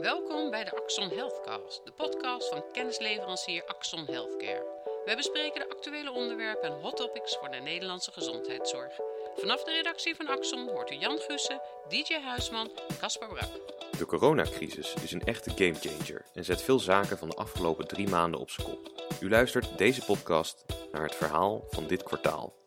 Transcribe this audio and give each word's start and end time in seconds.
Welkom 0.00 0.50
bij 0.50 0.64
de 0.64 0.76
Axon 0.76 1.08
Healthcast, 1.08 1.80
de 1.84 1.92
podcast 1.92 2.48
van 2.48 2.64
kennisleverancier 2.72 3.64
Axon 3.66 4.04
Healthcare. 4.06 4.66
Wij 5.04 5.16
bespreken 5.16 5.60
de 5.60 5.74
actuele 5.74 6.12
onderwerpen 6.12 6.68
en 6.68 6.80
hot 6.80 6.96
topics 6.96 7.36
voor 7.36 7.50
de 7.50 7.56
Nederlandse 7.56 8.12
gezondheidszorg. 8.12 8.92
Vanaf 9.36 9.64
de 9.64 9.72
redactie 9.72 10.14
van 10.14 10.26
Axon 10.26 10.68
hoort 10.68 10.90
u 10.90 10.94
Jan 10.94 11.18
Gussen, 11.18 11.60
DJ 11.88 12.14
Huisman 12.14 12.70
en 12.88 12.98
Caspar 12.98 13.28
Brak. 13.28 13.50
De 13.98 14.06
coronacrisis 14.06 14.94
is 15.02 15.12
een 15.12 15.24
echte 15.24 15.50
gamechanger 15.50 16.24
en 16.34 16.44
zet 16.44 16.62
veel 16.62 16.78
zaken 16.78 17.18
van 17.18 17.28
de 17.28 17.36
afgelopen 17.36 17.88
drie 17.88 18.08
maanden 18.08 18.40
op 18.40 18.50
zijn 18.50 18.66
kop. 18.66 18.90
U 19.20 19.30
luistert 19.30 19.78
deze 19.78 20.04
podcast 20.04 20.64
naar 20.92 21.02
het 21.02 21.14
verhaal 21.14 21.64
van 21.70 21.86
dit 21.86 22.02
kwartaal. 22.02 22.65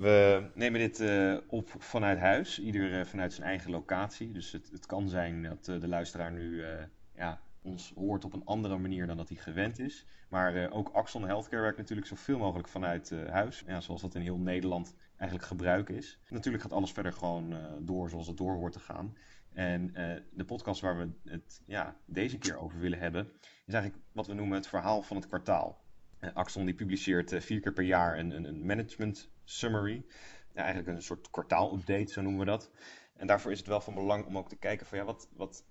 We 0.00 0.50
nemen 0.54 0.80
dit 0.80 1.00
uh, 1.00 1.36
op 1.46 1.68
vanuit 1.78 2.18
huis, 2.18 2.60
ieder 2.60 2.98
uh, 2.98 3.04
vanuit 3.04 3.32
zijn 3.32 3.46
eigen 3.46 3.70
locatie. 3.70 4.32
Dus 4.32 4.52
het, 4.52 4.70
het 4.72 4.86
kan 4.86 5.08
zijn 5.08 5.42
dat 5.42 5.68
uh, 5.68 5.80
de 5.80 5.88
luisteraar 5.88 6.32
nu 6.32 6.64
ja, 7.14 7.40
ons 7.62 7.92
hoort 7.94 8.24
op 8.24 8.32
een 8.32 8.44
andere 8.44 8.78
manier 8.78 9.06
dan 9.06 9.16
dat 9.16 9.28
hij 9.28 9.38
gewend 9.38 9.78
is. 9.78 10.06
Maar 10.28 10.70
ook 10.70 10.88
Axon 10.88 11.24
Healthcare 11.24 11.62
werkt 11.62 11.78
natuurlijk 11.78 12.08
zoveel 12.08 12.38
mogelijk 12.38 12.68
vanuit 12.68 13.10
huis. 13.30 13.64
Zoals 13.78 14.00
dat 14.00 14.14
in 14.14 14.20
heel 14.20 14.38
Nederland 14.38 14.94
eigenlijk 15.16 15.48
gebruik 15.48 15.88
is. 15.88 16.18
Natuurlijk 16.28 16.62
gaat 16.62 16.72
alles 16.72 16.92
verder 16.92 17.12
gewoon 17.12 17.54
door 17.80 18.10
zoals 18.10 18.26
het 18.26 18.36
door 18.36 18.54
hoort 18.54 18.72
te 18.72 18.80
gaan. 18.80 19.16
En 19.52 19.92
de 20.32 20.44
podcast 20.44 20.80
waar 20.80 20.98
we 20.98 21.30
het 21.30 21.62
ja, 21.66 21.96
deze 22.04 22.38
keer 22.38 22.58
over 22.58 22.80
willen 22.80 22.98
hebben, 22.98 23.32
is 23.66 23.74
eigenlijk 23.74 24.04
wat 24.12 24.26
we 24.26 24.34
noemen 24.34 24.56
het 24.56 24.68
verhaal 24.68 25.02
van 25.02 25.16
het 25.16 25.26
kwartaal. 25.26 25.84
Axon 26.34 26.64
die 26.64 26.74
publiceert 26.74 27.44
vier 27.44 27.60
keer 27.60 27.72
per 27.72 27.84
jaar 27.84 28.18
een, 28.18 28.30
een, 28.30 28.44
een 28.44 28.66
management 28.66 29.30
summary. 29.50 30.04
Eigenlijk 30.54 30.88
een 30.88 31.02
soort 31.02 31.30
kwartaal-update, 31.30 32.12
zo 32.12 32.22
noemen 32.22 32.40
we 32.40 32.46
dat. 32.46 32.70
En 33.16 33.26
daarvoor 33.26 33.50
is 33.50 33.58
het 33.58 33.66
wel 33.66 33.80
van 33.80 33.94
belang 33.94 34.26
om 34.26 34.38
ook 34.38 34.48
te 34.48 34.56
kijken 34.56 34.86
van 34.86 34.98
ja, 34.98 35.04
wat, 35.04 35.28
wat 35.36 35.64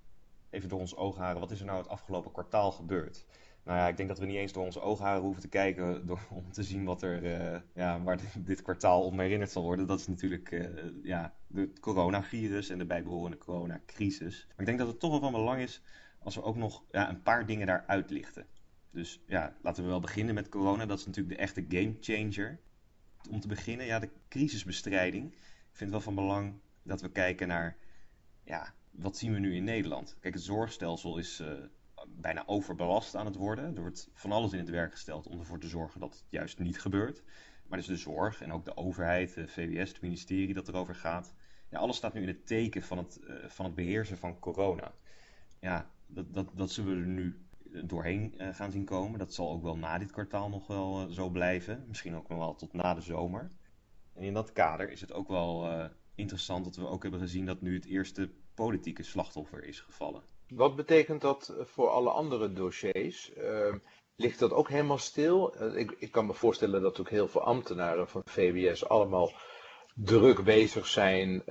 even 0.49 0.69
door 0.69 0.79
onze 0.79 0.95
oogharen, 0.95 1.39
wat 1.39 1.51
is 1.51 1.59
er 1.59 1.65
nou 1.65 1.77
het 1.77 1.87
afgelopen 1.87 2.31
kwartaal 2.31 2.71
gebeurd? 2.71 3.25
Nou 3.63 3.77
ja, 3.77 3.87
ik 3.87 3.97
denk 3.97 4.09
dat 4.09 4.19
we 4.19 4.25
niet 4.25 4.35
eens 4.35 4.53
door 4.53 4.63
onze 4.63 4.81
oogharen 4.81 5.21
hoeven 5.21 5.41
te 5.41 5.47
kijken 5.47 6.01
door, 6.07 6.19
om 6.29 6.51
te 6.51 6.63
zien 6.63 6.85
wat 6.85 7.01
er, 7.01 7.23
uh, 7.23 7.59
ja, 7.73 8.01
waar 8.03 8.19
dit 8.37 8.61
kwartaal 8.61 9.03
om 9.03 9.19
herinnerd 9.19 9.51
zal 9.51 9.63
worden. 9.63 9.87
Dat 9.87 9.99
is 9.99 10.07
natuurlijk 10.07 10.51
uh, 10.51 10.69
ja, 11.03 11.33
het 11.53 11.79
coronavirus 11.79 12.69
en 12.69 12.77
de 12.77 12.85
bijbehorende 12.85 13.37
coronacrisis. 13.37 14.45
Maar 14.47 14.59
ik 14.59 14.65
denk 14.65 14.77
dat 14.77 14.87
het 14.87 14.99
toch 14.99 15.11
wel 15.11 15.19
van 15.19 15.31
belang 15.31 15.61
is 15.61 15.81
als 16.19 16.35
we 16.35 16.43
ook 16.43 16.55
nog 16.55 16.83
ja, 16.91 17.09
een 17.09 17.21
paar 17.21 17.45
dingen 17.45 17.67
daaruit 17.67 18.09
lichten. 18.09 18.45
Dus 18.91 19.23
ja, 19.25 19.55
laten 19.61 19.83
we 19.83 19.89
wel 19.89 19.99
beginnen 19.99 20.35
met 20.35 20.49
corona. 20.49 20.85
Dat 20.85 20.99
is 20.99 21.05
natuurlijk 21.05 21.35
de 21.35 21.41
echte 21.41 21.65
game 21.67 21.95
changer 21.99 22.59
om 23.29 23.39
te 23.39 23.47
beginnen, 23.47 23.85
ja, 23.85 23.99
de 23.99 24.09
crisisbestrijding. 24.29 25.33
Ik 25.33 25.75
vind 25.75 25.79
het 25.79 25.89
wel 25.89 26.13
van 26.13 26.15
belang 26.15 26.59
dat 26.83 27.01
we 27.01 27.11
kijken 27.11 27.47
naar, 27.47 27.77
ja, 28.43 28.73
wat 28.91 29.17
zien 29.17 29.33
we 29.33 29.39
nu 29.39 29.55
in 29.55 29.63
Nederland? 29.63 30.17
Kijk, 30.19 30.33
het 30.33 30.43
zorgstelsel 30.43 31.17
is 31.17 31.39
uh, 31.39 31.51
bijna 32.07 32.43
overbelast 32.45 33.15
aan 33.15 33.25
het 33.25 33.35
worden. 33.35 33.75
Er 33.75 33.81
wordt 33.81 34.09
van 34.13 34.31
alles 34.31 34.51
in 34.51 34.59
het 34.59 34.69
werk 34.69 34.91
gesteld 34.91 35.27
om 35.27 35.39
ervoor 35.39 35.59
te 35.59 35.67
zorgen 35.67 35.99
dat 35.99 36.13
het 36.13 36.25
juist 36.29 36.59
niet 36.59 36.79
gebeurt. 36.79 37.23
Maar 37.67 37.77
dus 37.77 37.87
de 37.87 37.97
zorg 37.97 38.41
en 38.41 38.51
ook 38.51 38.65
de 38.65 38.77
overheid, 38.77 39.33
de 39.33 39.47
VWS, 39.47 39.89
het 39.89 40.01
ministerie 40.01 40.53
dat 40.53 40.67
erover 40.67 40.95
gaat. 40.95 41.33
Ja, 41.69 41.79
alles 41.79 41.97
staat 41.97 42.13
nu 42.13 42.21
in 42.21 42.27
het 42.27 42.47
teken 42.47 42.83
van 42.83 42.97
het, 42.97 43.19
uh, 43.23 43.35
van 43.47 43.65
het 43.65 43.75
beheersen 43.75 44.17
van 44.17 44.39
corona. 44.39 44.93
Ja, 45.59 45.89
dat, 46.07 46.33
dat, 46.33 46.51
dat 46.55 46.71
zullen 46.71 47.01
we 47.01 47.07
nu 47.07 47.48
doorheen 47.71 48.33
uh, 48.37 48.53
gaan 48.53 48.71
zien 48.71 48.85
komen. 48.85 49.19
Dat 49.19 49.33
zal 49.33 49.51
ook 49.51 49.63
wel 49.63 49.77
na 49.77 49.97
dit 49.97 50.11
kwartaal 50.11 50.49
nog 50.49 50.67
wel 50.67 51.01
uh, 51.01 51.13
zo 51.13 51.29
blijven. 51.29 51.85
Misschien 51.87 52.15
ook 52.15 52.27
nog 52.27 52.37
wel 52.37 52.55
tot 52.55 52.73
na 52.73 52.93
de 52.93 53.01
zomer. 53.01 53.51
En 54.13 54.23
in 54.23 54.33
dat 54.33 54.53
kader 54.53 54.91
is 54.91 55.01
het 55.01 55.13
ook 55.13 55.27
wel 55.27 55.65
uh, 55.65 55.85
interessant 56.15 56.65
dat 56.65 56.75
we 56.75 56.87
ook 56.87 57.01
hebben 57.01 57.19
gezien 57.19 57.45
dat 57.45 57.61
nu 57.61 57.75
het 57.75 57.85
eerste 57.85 58.29
politieke 58.53 59.03
slachtoffer 59.03 59.63
is 59.63 59.79
gevallen. 59.79 60.21
Wat 60.47 60.75
betekent 60.75 61.21
dat 61.21 61.55
voor 61.59 61.89
alle 61.89 62.09
andere 62.09 62.53
dossiers? 62.53 63.33
Ehm, 63.33 63.77
ligt 64.15 64.39
dat 64.39 64.51
ook 64.51 64.69
helemaal 64.69 64.97
stil? 64.97 65.63
Ik, 65.75 65.95
ik, 65.97 66.11
kan 66.11 66.25
me 66.25 66.33
voorstellen 66.33 66.81
dat 66.81 66.99
ook 66.99 67.09
heel 67.09 67.27
veel 67.27 67.41
ambtenaren 67.41 68.07
van 68.07 68.21
VWS 68.25 68.87
allemaal 68.87 69.31
druk 69.95 70.43
bezig 70.43 70.87
zijn 70.87 71.43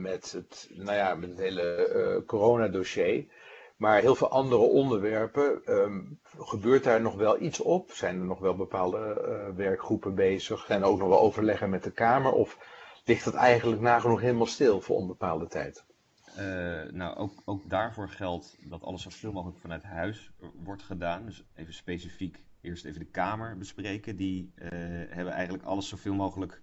met, 0.00 0.32
het, 0.32 0.70
nou 0.74 0.96
ja, 0.96 1.14
met 1.14 1.28
het 1.28 1.38
hele 1.38 2.22
coronadossier. 2.26 3.26
Maar 3.76 4.00
heel 4.00 4.14
veel 4.14 4.30
andere 4.30 4.60
onderwerpen, 4.60 5.60
um, 5.66 6.20
gebeurt 6.38 6.84
daar 6.84 7.00
nog 7.00 7.14
wel 7.14 7.40
iets 7.40 7.60
op? 7.60 7.92
Zijn 7.92 8.18
er 8.18 8.24
nog 8.24 8.38
wel 8.38 8.56
bepaalde 8.56 8.98
uh, 8.98 9.56
werkgroepen 9.56 10.14
bezig? 10.14 10.64
Zijn 10.66 10.82
er 10.82 10.88
ook 10.88 10.98
nog 10.98 11.08
wel 11.08 11.20
overleggen 11.20 11.70
met 11.70 11.82
de 11.82 11.90
Kamer? 11.90 12.32
Of 12.32 12.58
ligt 13.04 13.24
het 13.24 13.34
eigenlijk 13.34 13.80
nagenoeg 13.80 14.20
helemaal 14.20 14.46
stil 14.46 14.80
voor 14.80 14.96
onbepaalde 14.96 15.46
tijd? 15.46 15.84
Uh, 16.38 16.90
nou, 16.90 17.16
ook, 17.16 17.32
ook 17.44 17.68
daarvoor 17.68 18.08
geldt 18.08 18.56
dat 18.60 18.82
alles 18.82 19.02
zoveel 19.02 19.32
mogelijk 19.32 19.58
vanuit 19.58 19.82
huis 19.82 20.30
wordt 20.64 20.82
gedaan. 20.82 21.24
Dus 21.24 21.44
even 21.54 21.74
specifiek 21.74 22.44
eerst 22.60 22.84
even 22.84 23.00
de 23.00 23.06
Kamer 23.06 23.58
bespreken. 23.58 24.16
Die 24.16 24.52
hebben 25.08 25.32
eigenlijk 25.32 25.64
alles 25.64 25.88
zoveel 25.88 26.14
mogelijk 26.14 26.60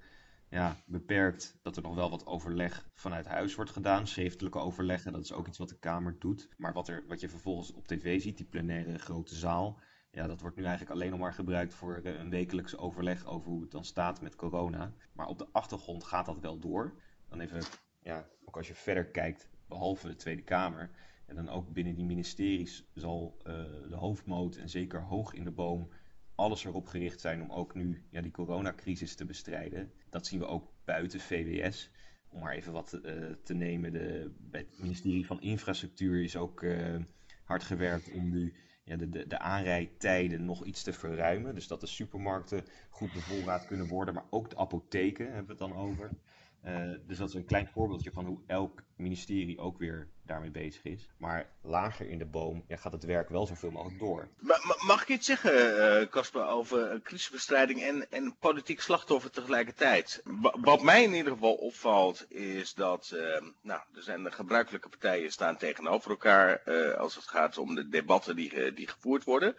ja, 0.53 0.77
beperkt 0.85 1.59
dat 1.61 1.75
er 1.75 1.81
nog 1.81 1.95
wel 1.95 2.09
wat 2.09 2.25
overleg 2.25 2.89
vanuit 2.93 3.25
huis 3.25 3.55
wordt 3.55 3.71
gedaan. 3.71 4.07
Schriftelijke 4.07 4.59
overleggen, 4.59 5.11
dat 5.11 5.23
is 5.23 5.33
ook 5.33 5.47
iets 5.47 5.57
wat 5.57 5.69
de 5.69 5.79
Kamer 5.79 6.15
doet. 6.19 6.49
Maar 6.57 6.73
wat, 6.73 6.87
er, 6.87 7.03
wat 7.07 7.19
je 7.19 7.29
vervolgens 7.29 7.73
op 7.73 7.87
tv 7.87 8.21
ziet, 8.21 8.37
die 8.37 8.45
plenaire 8.45 8.97
grote 8.97 9.35
zaal, 9.35 9.79
ja, 10.11 10.27
dat 10.27 10.41
wordt 10.41 10.55
nu 10.55 10.63
eigenlijk 10.63 10.91
alleen 10.91 11.09
nog 11.09 11.19
maar 11.19 11.33
gebruikt 11.33 11.73
voor 11.73 11.95
eh, 12.03 12.19
een 12.19 12.29
wekelijks 12.29 12.77
overleg 12.77 13.25
over 13.25 13.49
hoe 13.49 13.61
het 13.61 13.71
dan 13.71 13.85
staat 13.85 14.21
met 14.21 14.35
corona. 14.35 14.93
Maar 15.13 15.27
op 15.27 15.37
de 15.37 15.47
achtergrond 15.51 16.03
gaat 16.03 16.25
dat 16.25 16.39
wel 16.39 16.59
door. 16.59 16.93
Dan 17.29 17.39
even, 17.39 17.61
ja, 17.99 18.27
ook 18.45 18.57
als 18.57 18.67
je 18.67 18.75
verder 18.75 19.05
kijkt, 19.05 19.49
behalve 19.67 20.07
de 20.07 20.15
Tweede 20.15 20.43
Kamer, 20.43 20.89
en 21.25 21.35
dan 21.35 21.49
ook 21.49 21.73
binnen 21.73 21.95
die 21.95 22.05
ministeries 22.05 22.85
zal 22.93 23.37
uh, 23.37 23.53
de 23.89 23.95
hoofdmoot 23.95 24.55
en 24.55 24.69
zeker 24.69 25.01
hoog 25.01 25.33
in 25.33 25.43
de 25.43 25.51
boom 25.51 25.89
alles 26.35 26.65
erop 26.65 26.87
gericht 26.87 27.19
zijn 27.19 27.41
om 27.41 27.51
ook 27.51 27.75
nu 27.75 28.03
ja, 28.09 28.21
die 28.21 28.31
coronacrisis 28.31 29.15
te 29.15 29.25
bestrijden. 29.25 29.91
Dat 30.09 30.25
zien 30.25 30.39
we 30.39 30.45
ook 30.45 30.71
buiten 30.85 31.19
VWS. 31.19 31.91
Om 32.29 32.39
maar 32.39 32.53
even 32.53 32.73
wat 32.73 32.99
uh, 33.03 33.31
te 33.43 33.53
nemen, 33.53 33.93
de, 33.93 34.31
bij 34.39 34.59
het 34.59 34.79
ministerie 34.79 35.25
van 35.25 35.41
Infrastructuur 35.41 36.23
is 36.23 36.35
ook 36.35 36.61
uh, 36.61 36.95
hard 37.43 37.63
gewerkt 37.63 38.11
om 38.11 38.29
nu 38.29 38.53
ja, 38.83 38.95
de, 38.95 39.09
de, 39.09 39.27
de 39.27 39.39
aanrijdtijden 39.39 40.45
nog 40.45 40.65
iets 40.65 40.83
te 40.83 40.93
verruimen. 40.93 41.55
Dus 41.55 41.67
dat 41.67 41.81
de 41.81 41.87
supermarkten 41.87 42.63
goed 42.89 43.13
bevoorraad 43.13 43.65
kunnen 43.65 43.87
worden, 43.87 44.13
maar 44.13 44.27
ook 44.29 44.49
de 44.49 44.57
apotheken 44.57 45.25
hebben 45.25 45.45
we 45.57 45.63
het 45.63 45.71
dan 45.71 45.73
over. 45.75 46.11
Uh, 46.65 46.91
dus 47.07 47.17
dat 47.17 47.29
is 47.29 47.35
een 47.35 47.45
klein 47.45 47.67
voorbeeldje 47.67 48.11
van 48.11 48.25
hoe 48.25 48.41
elk 48.47 48.83
ministerie 48.95 49.59
ook 49.59 49.77
weer 49.77 50.09
daarmee 50.25 50.51
bezig 50.51 50.83
is. 50.83 51.07
Maar 51.17 51.49
lager 51.61 52.09
in 52.09 52.17
de 52.17 52.25
boom 52.25 52.63
gaat 52.69 52.91
het 52.91 53.03
werk 53.03 53.29
wel 53.29 53.45
zoveel 53.45 53.71
mogelijk 53.71 53.99
door. 53.99 54.27
Mag 54.85 55.01
ik 55.01 55.07
iets 55.07 55.25
zeggen, 55.25 56.09
Casper, 56.09 56.41
uh, 56.41 56.53
over 56.53 57.01
crisisbestrijding 57.01 57.81
en, 57.81 58.11
en 58.11 58.35
politiek 58.39 58.81
slachtoffer 58.81 59.31
tegelijkertijd? 59.31 60.21
wat 60.61 60.81
mij 60.81 61.03
in 61.03 61.13
ieder 61.13 61.31
geval 61.31 61.53
opvalt, 61.53 62.31
is 62.31 62.73
dat 62.73 63.11
uh, 63.13 63.21
nou, 63.61 63.81
er 63.95 64.03
zijn 64.03 64.23
de 64.23 64.31
gebruikelijke 64.31 64.89
partijen 64.89 65.31
staan 65.31 65.57
tegenover 65.57 66.09
elkaar 66.09 66.61
als 66.97 67.15
het 67.15 67.27
gaat 67.27 67.57
om 67.57 67.75
de 67.75 67.89
debatten 67.89 68.35
die, 68.35 68.73
die 68.73 68.87
gevoerd 68.87 69.23
worden. 69.23 69.55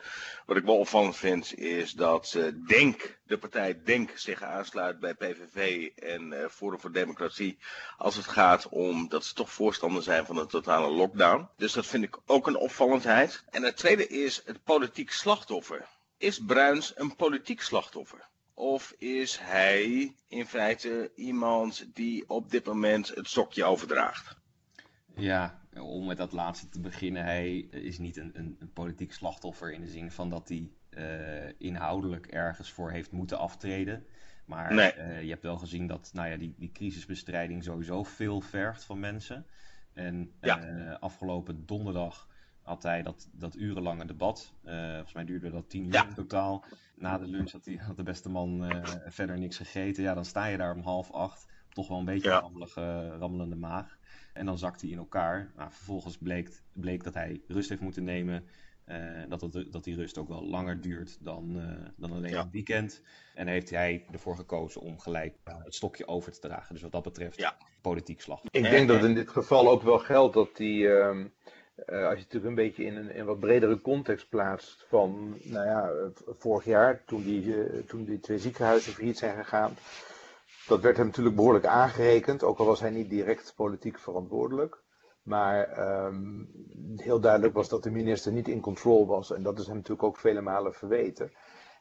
Wat 0.46 0.56
ik 0.56 0.64
wel 0.64 0.78
opvallend 0.78 1.16
vind, 1.16 1.58
is 1.58 1.92
dat 1.92 2.38
Denk, 2.66 3.18
de 3.26 3.38
partij 3.38 3.82
Denk, 3.84 4.10
zich 4.14 4.42
aansluit 4.42 5.00
bij 5.00 5.14
PVV 5.14 5.86
en 5.96 6.50
Forum 6.50 6.80
voor 6.80 6.92
Democratie 6.92 7.58
als 7.96 8.16
het 8.16 8.26
gaat 8.26 8.68
om 8.68 9.08
dat 9.08 9.24
ze 9.24 9.34
toch 9.34 9.52
voorstander 9.52 10.02
zijn 10.02 10.26
van 10.26 10.36
een 10.36 10.46
totale 10.46 10.90
lockdown. 10.90 11.48
Dus 11.56 11.72
dat 11.72 11.86
vind 11.86 12.04
ik 12.04 12.18
ook 12.26 12.46
een 12.46 12.56
opvallendheid. 12.56 13.44
En 13.50 13.62
het 13.62 13.76
tweede 13.76 14.08
is 14.08 14.42
het 14.44 14.64
politiek 14.64 15.10
slachtoffer. 15.10 15.88
Is 16.18 16.44
Bruins 16.44 16.92
een 16.96 17.16
politiek 17.16 17.60
slachtoffer? 17.60 18.28
Of 18.54 18.94
is 18.98 19.38
hij 19.38 20.14
in 20.28 20.46
feite 20.46 21.12
iemand 21.14 21.86
die 21.94 22.28
op 22.28 22.50
dit 22.50 22.64
moment 22.64 23.08
het 23.08 23.28
stokje 23.28 23.64
overdraagt? 23.64 24.36
Ja, 25.16 25.60
om 25.72 26.06
met 26.06 26.16
dat 26.16 26.32
laatste 26.32 26.68
te 26.68 26.80
beginnen. 26.80 27.24
Hij 27.24 27.56
is 27.70 27.98
niet 27.98 28.16
een, 28.16 28.30
een, 28.34 28.56
een 28.58 28.72
politiek 28.72 29.12
slachtoffer 29.12 29.72
in 29.72 29.80
de 29.80 29.90
zin 29.90 30.10
van 30.10 30.30
dat 30.30 30.48
hij 30.48 30.70
inhoudelijk 31.58 32.26
ergens 32.26 32.70
voor 32.70 32.90
heeft 32.90 33.12
moeten 33.12 33.38
aftreden. 33.38 34.06
Maar 34.44 34.74
nee. 34.74 34.96
uh, 34.96 35.22
je 35.22 35.30
hebt 35.30 35.42
wel 35.42 35.56
gezien 35.56 35.86
dat 35.86 36.10
nou 36.14 36.28
ja, 36.28 36.36
die, 36.36 36.54
die 36.58 36.72
crisisbestrijding 36.72 37.64
sowieso 37.64 38.02
veel 38.02 38.40
vergt 38.40 38.84
van 38.84 39.00
mensen. 39.00 39.46
En 39.92 40.32
ja. 40.40 40.64
uh, 40.64 40.94
afgelopen 40.98 41.66
donderdag 41.66 42.28
had 42.62 42.82
hij 42.82 43.02
dat, 43.02 43.28
dat 43.32 43.56
urenlange 43.56 44.04
debat. 44.04 44.52
Uh, 44.64 44.92
volgens 44.92 45.12
mij 45.12 45.24
duurde 45.24 45.50
dat 45.50 45.70
tien 45.70 45.84
uur 45.84 45.92
ja. 45.92 46.06
in 46.06 46.14
totaal. 46.14 46.64
Na 46.96 47.18
de 47.18 47.26
lunch 47.26 47.52
had, 47.52 47.64
die, 47.64 47.78
had 47.78 47.96
de 47.96 48.02
beste 48.02 48.28
man 48.28 48.72
verder 49.06 49.38
niks 49.38 49.56
gegeten. 49.56 50.02
Ja, 50.02 50.14
dan 50.14 50.24
sta 50.24 50.46
je 50.46 50.56
daar 50.56 50.74
om 50.74 50.82
half 50.82 51.10
acht. 51.10 51.52
Toch 51.68 51.88
wel 51.88 51.98
een 51.98 52.04
beetje 52.04 52.28
ja. 52.28 52.40
rammelige, 52.40 53.08
rammelende 53.08 53.56
maag. 53.56 53.98
En 54.32 54.46
dan 54.46 54.58
zakt 54.58 54.80
hij 54.80 54.90
in 54.90 54.98
elkaar. 54.98 55.50
Nou, 55.56 55.70
vervolgens 55.70 56.18
bleek, 56.18 56.62
bleek 56.72 57.04
dat 57.04 57.14
hij 57.14 57.40
rust 57.48 57.68
heeft 57.68 57.80
moeten 57.80 58.04
nemen. 58.04 58.44
Dat, 59.28 59.40
het, 59.40 59.72
dat 59.72 59.84
die 59.84 59.96
rust 59.96 60.18
ook 60.18 60.28
wel 60.28 60.44
langer 60.44 60.80
duurt 60.80 61.18
dan, 61.20 61.60
dan 61.96 62.12
alleen 62.12 62.36
het 62.36 62.50
weekend. 62.50 63.02
En 63.34 63.46
heeft 63.46 63.70
hij 63.70 64.06
ervoor 64.12 64.36
gekozen 64.36 64.80
om 64.80 64.98
gelijk 64.98 65.34
het 65.44 65.74
stokje 65.74 66.06
over 66.06 66.32
te 66.32 66.40
dragen. 66.40 66.74
Dus 66.74 66.82
wat 66.82 66.92
dat 66.92 67.02
betreft, 67.02 67.36
ja. 67.36 67.56
politiek 67.80 68.20
slag. 68.20 68.40
Ik 68.50 68.62
denk 68.62 68.88
dat 68.88 69.04
in 69.04 69.14
dit 69.14 69.28
geval 69.28 69.68
ook 69.68 69.82
wel 69.82 69.98
geldt 69.98 70.34
dat 70.34 70.56
die. 70.56 70.88
Ehm, 70.88 71.26
als 71.76 71.96
je 71.96 71.96
het 71.96 72.18
natuurlijk 72.18 72.44
een 72.44 72.54
beetje 72.54 72.84
in 72.84 72.96
een, 72.96 73.10
in 73.10 73.24
wat 73.24 73.40
bredere 73.40 73.80
context 73.80 74.28
plaatst 74.28 74.84
van, 74.88 75.38
nou 75.42 75.66
ja, 75.66 75.92
vorig 76.38 76.64
jaar 76.64 77.04
toen 77.04 77.22
die, 77.22 77.84
toen 77.84 78.04
die 78.04 78.20
twee 78.20 78.38
ziekenhuizen 78.38 78.92
failliet 78.92 79.18
zijn 79.18 79.36
gegaan, 79.36 79.76
dat 80.66 80.80
werd 80.80 80.96
hem 80.96 81.06
natuurlijk 81.06 81.36
behoorlijk 81.36 81.66
aangerekend, 81.66 82.42
ook 82.42 82.58
al 82.58 82.66
was 82.66 82.80
hij 82.80 82.90
niet 82.90 83.10
direct 83.10 83.52
politiek 83.56 83.98
verantwoordelijk. 83.98 84.82
Maar 85.24 85.78
um, 86.06 86.48
heel 86.96 87.20
duidelijk 87.20 87.54
was 87.54 87.68
dat 87.68 87.82
de 87.82 87.90
minister 87.90 88.32
niet 88.32 88.48
in 88.48 88.60
control 88.60 89.06
was. 89.06 89.32
En 89.32 89.42
dat 89.42 89.58
is 89.58 89.66
hem 89.66 89.74
natuurlijk 89.74 90.02
ook 90.02 90.16
vele 90.16 90.40
malen 90.40 90.74
verweten. 90.74 91.32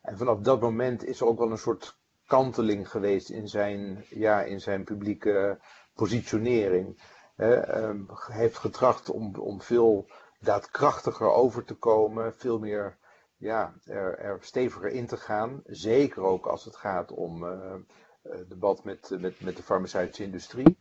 En 0.01 0.17
vanaf 0.17 0.39
dat 0.39 0.61
moment 0.61 1.05
is 1.05 1.19
er 1.19 1.27
ook 1.27 1.37
wel 1.37 1.51
een 1.51 1.57
soort 1.57 1.97
kanteling 2.25 2.89
geweest 2.89 3.29
in 3.29 3.47
zijn, 3.47 4.05
ja, 4.09 4.41
in 4.41 4.61
zijn 4.61 4.83
publieke 4.83 5.59
positionering. 5.93 7.01
Um, 7.37 8.09
hij 8.27 8.37
heeft 8.37 8.57
getracht 8.57 9.09
om, 9.09 9.35
om 9.35 9.61
veel 9.61 10.07
daadkrachtiger 10.39 11.31
over 11.31 11.63
te 11.63 11.75
komen, 11.75 12.33
veel 12.35 12.59
meer 12.59 12.97
ja, 13.37 13.73
er, 13.85 14.17
er 14.17 14.37
steviger 14.41 14.89
in 14.89 15.07
te 15.07 15.17
gaan. 15.17 15.61
Zeker 15.65 16.21
ook 16.21 16.45
als 16.45 16.65
het 16.65 16.75
gaat 16.75 17.11
om 17.11 17.43
uh, 17.43 17.73
debat 18.47 18.83
met, 18.83 19.15
met, 19.19 19.41
met 19.41 19.57
de 19.57 19.63
farmaceutische 19.63 20.23
industrie. 20.23 20.77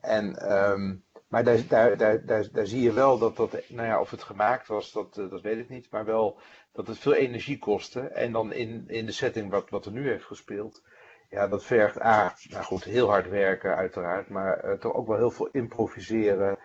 En 0.00 0.52
um, 0.70 1.04
maar 1.28 1.44
daar, 1.44 1.58
daar, 1.68 1.96
daar, 1.96 2.48
daar, 2.52 2.66
zie 2.66 2.82
je 2.82 2.92
wel 2.92 3.18
dat 3.18 3.36
dat, 3.36 3.52
nou 3.68 3.88
ja, 3.88 4.00
of 4.00 4.10
het 4.10 4.22
gemaakt 4.22 4.66
was, 4.66 4.92
dat, 4.92 5.18
eh, 5.18 5.30
dat 5.30 5.40
weet 5.40 5.58
ik 5.58 5.68
niet. 5.68 5.90
Maar 5.90 6.04
wel 6.04 6.40
dat 6.72 6.86
het 6.86 6.98
veel 6.98 7.14
energie 7.14 7.58
kostte. 7.58 8.00
En 8.00 8.32
dan 8.32 8.52
in, 8.52 8.84
in 8.86 9.06
de 9.06 9.12
setting 9.12 9.50
wat, 9.50 9.70
wat 9.70 9.86
er 9.86 9.92
nu 9.92 10.08
heeft 10.08 10.24
gespeeld. 10.24 10.82
Ja, 11.30 11.48
dat 11.48 11.64
vergt 11.64 12.00
A, 12.00 12.34
nou 12.48 12.64
goed, 12.64 12.84
heel 12.84 13.08
hard 13.08 13.28
werken 13.28 13.76
uiteraard. 13.76 14.28
Maar 14.28 14.64
uh, 14.64 14.72
toch 14.72 14.94
ook 14.94 15.06
wel 15.06 15.16
heel 15.16 15.30
veel 15.30 15.48
improviseren. 15.52 16.58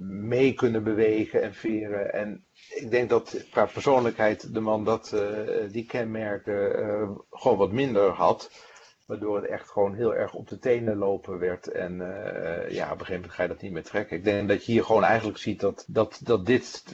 Mee 0.00 0.54
kunnen 0.54 0.84
bewegen 0.84 1.42
en 1.42 1.54
veren. 1.54 2.12
En 2.12 2.44
ik 2.68 2.90
denk 2.90 3.08
dat 3.08 3.44
qua 3.50 3.66
persoonlijkheid 3.66 4.54
de 4.54 4.60
man 4.60 4.84
dat, 4.84 5.12
uh, 5.14 5.72
die 5.72 5.86
kenmerken 5.86 7.24
gewoon 7.30 7.58
wat 7.58 7.72
minder 7.72 8.08
had. 8.08 8.69
Waardoor 9.10 9.36
het 9.36 9.46
echt 9.46 9.70
gewoon 9.70 9.94
heel 9.94 10.14
erg 10.14 10.34
op 10.34 10.48
de 10.48 10.58
tenen 10.58 10.96
lopen 10.96 11.38
werd. 11.38 11.68
En 11.68 11.92
uh, 11.92 12.70
ja, 12.70 12.84
op 12.84 12.90
een 12.90 12.98
gegeven 12.98 13.14
moment 13.14 13.32
ga 13.32 13.42
je 13.42 13.48
dat 13.48 13.60
niet 13.60 13.72
meer 13.72 13.82
trekken. 13.82 14.16
Ik 14.16 14.24
denk 14.24 14.48
dat 14.48 14.66
je 14.66 14.72
hier 14.72 14.84
gewoon 14.84 15.04
eigenlijk 15.04 15.38
ziet 15.38 15.60
dat, 15.60 15.84
dat, 15.88 16.20
dat 16.24 16.46
dit 16.46 16.84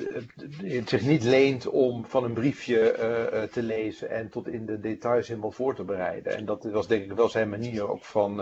uh, 0.63 0.87
zich 0.87 1.03
niet 1.03 1.25
leent 1.25 1.67
om 1.67 2.05
van 2.05 2.25
een 2.25 2.33
briefje 2.33 2.97
uh, 3.33 3.43
te 3.43 3.63
lezen 3.63 4.11
en 4.11 4.29
tot 4.29 4.49
in 4.49 4.67
de 4.67 4.81
details 4.81 5.29
helemaal 5.29 5.53
voor 5.53 5.75
te 5.75 5.85
bereiden. 5.85 6.37
En 6.37 6.45
dat 6.45 6.65
was 6.65 6.87
denk 6.87 7.05
ik 7.05 7.13
wel 7.13 7.29
zijn 7.29 7.49
manier 7.49 7.89
ook 7.89 8.05
van, 8.05 8.35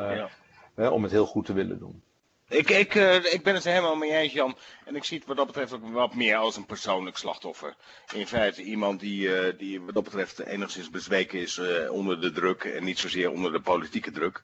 ja. 0.76 0.90
om 0.90 1.02
het 1.02 1.12
heel 1.12 1.26
goed 1.26 1.46
te 1.46 1.52
willen 1.52 1.78
doen. 1.78 2.02
Ik, 2.48 2.70
ik, 2.70 2.94
uh, 2.94 3.14
ik 3.14 3.42
ben 3.42 3.54
het 3.54 3.64
er 3.64 3.70
helemaal 3.70 3.96
mee 3.96 4.12
eens, 4.12 4.32
Jan. 4.32 4.56
En 4.84 4.96
ik 4.96 5.04
zie 5.04 5.18
het 5.18 5.26
wat 5.26 5.36
dat 5.36 5.46
betreft 5.46 5.72
ook 5.72 5.92
wat 5.92 6.14
meer 6.14 6.36
als 6.36 6.56
een 6.56 6.66
persoonlijk 6.66 7.16
slachtoffer. 7.16 7.74
In 8.12 8.26
feite 8.26 8.62
iemand 8.62 9.00
die, 9.00 9.28
uh, 9.28 9.58
die 9.58 9.80
wat 9.80 9.94
dat 9.94 10.04
betreft 10.04 10.38
enigszins 10.38 10.90
bezweken 10.90 11.40
is 11.40 11.56
uh, 11.58 11.92
onder 11.92 12.20
de 12.20 12.32
druk. 12.32 12.64
En 12.64 12.84
niet 12.84 12.98
zozeer 12.98 13.30
onder 13.30 13.52
de 13.52 13.60
politieke 13.60 14.10
druk. 14.10 14.42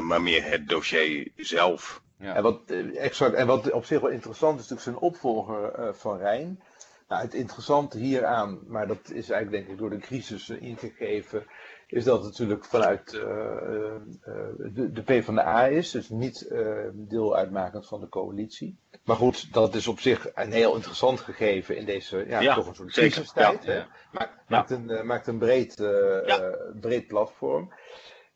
maar 0.00 0.22
meer 0.22 0.44
het 0.44 0.68
dossier 0.68 1.32
zelf. 1.36 2.02
Ja. 2.18 2.34
En, 2.34 2.42
wat, 2.42 2.60
exact, 2.94 3.34
en 3.34 3.46
wat 3.46 3.70
op 3.70 3.84
zich 3.84 4.00
wel 4.00 4.10
interessant 4.10 4.60
is, 4.60 4.68
natuurlijk 4.68 4.98
zijn 4.98 5.10
opvolger 5.10 5.94
van 5.94 6.18
Rijn. 6.18 6.62
Nou, 7.08 7.22
het 7.22 7.34
interessante 7.34 7.98
hieraan, 7.98 8.58
maar 8.66 8.86
dat 8.86 9.10
is 9.10 9.30
eigenlijk 9.30 9.50
denk 9.50 9.68
ik 9.68 9.78
door 9.78 9.90
de 9.90 10.06
crisis 10.06 10.48
ingegeven 10.48 11.46
is 11.86 12.04
dat 12.04 12.18
het 12.18 12.30
natuurlijk 12.30 12.64
vanuit 12.64 13.12
uh, 13.12 13.22
de, 14.58 14.92
de 14.92 15.02
PvdA 15.02 15.66
is, 15.66 15.90
dus 15.90 16.08
niet 16.08 16.46
uh, 16.50 16.76
deel 16.92 17.36
uitmakend 17.36 17.86
van 17.86 18.00
de 18.00 18.08
coalitie. 18.08 18.78
Maar 19.04 19.16
goed, 19.16 19.52
dat 19.52 19.74
is 19.74 19.86
op 19.86 20.00
zich 20.00 20.28
een 20.34 20.52
heel 20.52 20.74
interessant 20.74 21.20
gegeven 21.20 21.76
in 21.76 21.84
deze, 21.84 22.24
ja, 22.28 22.40
ja 22.40 22.54
toch 22.54 22.66
een 22.66 22.74
soort 22.74 22.92
crisistijd. 22.92 23.64
Ja, 23.64 23.72
ja. 23.72 23.86
Maakt, 24.12 24.32
maakt, 24.48 24.70
een, 24.70 25.06
maakt 25.06 25.26
een 25.26 25.38
breed, 25.38 25.74
breed 26.80 27.06
platform. 27.06 27.72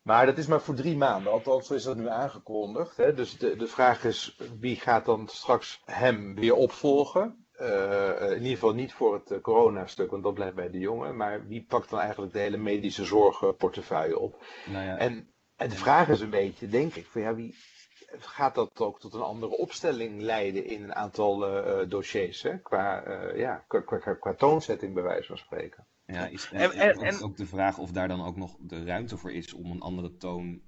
Maar 0.01 0.25
dat 0.25 0.37
is 0.37 0.47
maar 0.47 0.61
voor 0.61 0.75
drie 0.75 0.97
maanden, 0.97 1.31
althans 1.31 1.67
zo 1.67 1.73
is 1.73 1.83
dat 1.83 1.97
nu 1.97 2.07
aangekondigd. 2.07 2.97
Hè? 2.97 3.13
Dus 3.13 3.37
de, 3.37 3.55
de 3.55 3.67
vraag 3.67 4.03
is, 4.03 4.37
wie 4.59 4.75
gaat 4.75 5.05
dan 5.05 5.27
straks 5.27 5.81
hem 5.85 6.35
weer 6.35 6.53
opvolgen? 6.55 7.40
Uh, 7.61 8.21
in 8.21 8.37
ieder 8.37 8.51
geval 8.51 8.73
niet 8.73 8.93
voor 8.93 9.13
het 9.13 9.31
uh, 9.31 9.41
coronastuk, 9.41 10.11
want 10.11 10.23
dat 10.23 10.33
blijft 10.33 10.55
bij 10.55 10.69
de 10.69 10.79
jongen. 10.79 11.17
Maar 11.17 11.47
wie 11.47 11.65
pakt 11.67 11.89
dan 11.89 11.99
eigenlijk 11.99 12.33
de 12.33 12.39
hele 12.39 12.57
medische 12.57 13.05
zorgportefeuille 13.05 14.19
op? 14.19 14.43
Nou 14.65 14.85
ja. 14.85 14.97
en, 14.97 15.33
en 15.55 15.69
de 15.69 15.75
vraag 15.75 16.09
is 16.09 16.19
een 16.19 16.29
beetje, 16.29 16.67
denk 16.67 16.95
ik, 16.95 17.05
van 17.05 17.21
ja, 17.21 17.35
wie 17.35 17.55
gaat 18.17 18.55
dat 18.55 18.79
ook 18.79 18.99
tot 18.99 19.13
een 19.13 19.21
andere 19.21 19.57
opstelling 19.57 20.21
leiden 20.21 20.65
in 20.65 20.83
een 20.83 20.95
aantal 20.95 21.47
uh, 21.47 21.89
dossiers? 21.89 22.41
Hè? 22.41 22.57
Qua, 22.57 23.03
ja, 23.35 23.63
qua, 23.67 23.79
qua, 23.79 24.13
qua, 24.13 24.33
toonzetting, 24.33 24.93
bij 24.93 25.03
wijze 25.03 25.27
van 25.27 25.37
spreken. 25.37 25.87
Ja, 26.11 26.27
is, 26.27 26.49
en, 26.51 26.71
en, 26.71 26.99
en, 26.99 27.21
ook 27.21 27.37
de 27.37 27.45
vraag 27.45 27.77
of 27.77 27.91
daar 27.91 28.07
dan 28.07 28.23
ook 28.23 28.37
nog 28.37 28.55
de 28.59 28.83
ruimte 28.83 29.17
voor 29.17 29.31
is 29.31 29.53
om 29.53 29.71
een 29.71 29.81
andere 29.81 30.17
toon 30.17 30.61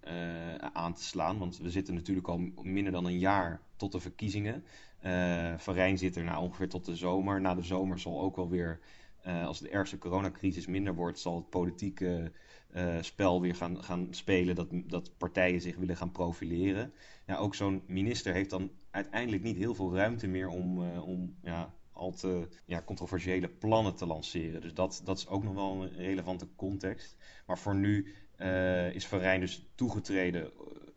aan 0.73 0.93
te 0.93 1.03
slaan. 1.03 1.37
Want 1.37 1.57
we 1.57 1.69
zitten 1.69 1.93
natuurlijk 1.93 2.27
al 2.27 2.37
minder 2.61 2.91
dan 2.91 3.05
een 3.05 3.19
jaar 3.19 3.61
tot 3.75 3.91
de 3.91 3.99
verkiezingen. 3.99 4.63
Uh, 5.05 5.53
Van 5.57 5.73
Rijn 5.73 5.97
zit 5.97 6.15
er 6.15 6.23
nou 6.23 6.43
ongeveer 6.43 6.69
tot 6.69 6.85
de 6.85 6.95
zomer. 6.95 7.41
Na 7.41 7.55
de 7.55 7.61
zomer 7.61 7.99
zal 7.99 8.21
ook 8.21 8.35
wel 8.35 8.49
weer, 8.49 8.79
uh, 9.27 9.45
als 9.45 9.59
de 9.59 9.69
ergste 9.69 9.97
coronacrisis 9.97 10.67
minder 10.67 10.95
wordt, 10.95 11.19
zal 11.19 11.35
het 11.35 11.49
politieke 11.49 12.31
spel 13.01 13.41
weer 13.41 13.55
gaan, 13.55 13.83
gaan 13.83 14.07
spelen. 14.09 14.55
Dat, 14.55 14.67
dat 14.71 15.17
partijen 15.17 15.61
zich 15.61 15.75
willen 15.75 15.97
gaan 15.97 16.11
profileren. 16.11 16.93
Ja, 17.25 17.37
ook 17.37 17.55
zo'n 17.55 17.83
minister 17.87 18.33
heeft 18.33 18.49
dan 18.49 18.71
uiteindelijk 18.91 19.43
niet 19.43 19.57
heel 19.57 19.75
veel 19.75 19.95
ruimte 19.95 20.27
meer 20.27 20.47
om, 20.47 20.97
om 20.99 21.35
ja, 21.41 21.73
al 21.93 22.11
te 22.11 22.47
ja, 22.65 22.81
controversiële 22.81 23.49
plannen 23.49 23.95
te 23.95 24.05
lanceren. 24.05 24.61
Dus 24.61 24.73
dat, 24.73 25.01
dat 25.03 25.17
is 25.17 25.27
ook 25.27 25.43
nog 25.43 25.53
wel 25.53 25.83
een 25.83 25.93
relevante 25.95 26.47
context. 26.55 27.15
Maar 27.45 27.57
voor 27.57 27.75
nu 27.75 28.13
is 28.93 29.07
Van 29.07 29.19
Rijn 29.19 29.39
dus 29.39 29.71
toegetreden 29.75 30.51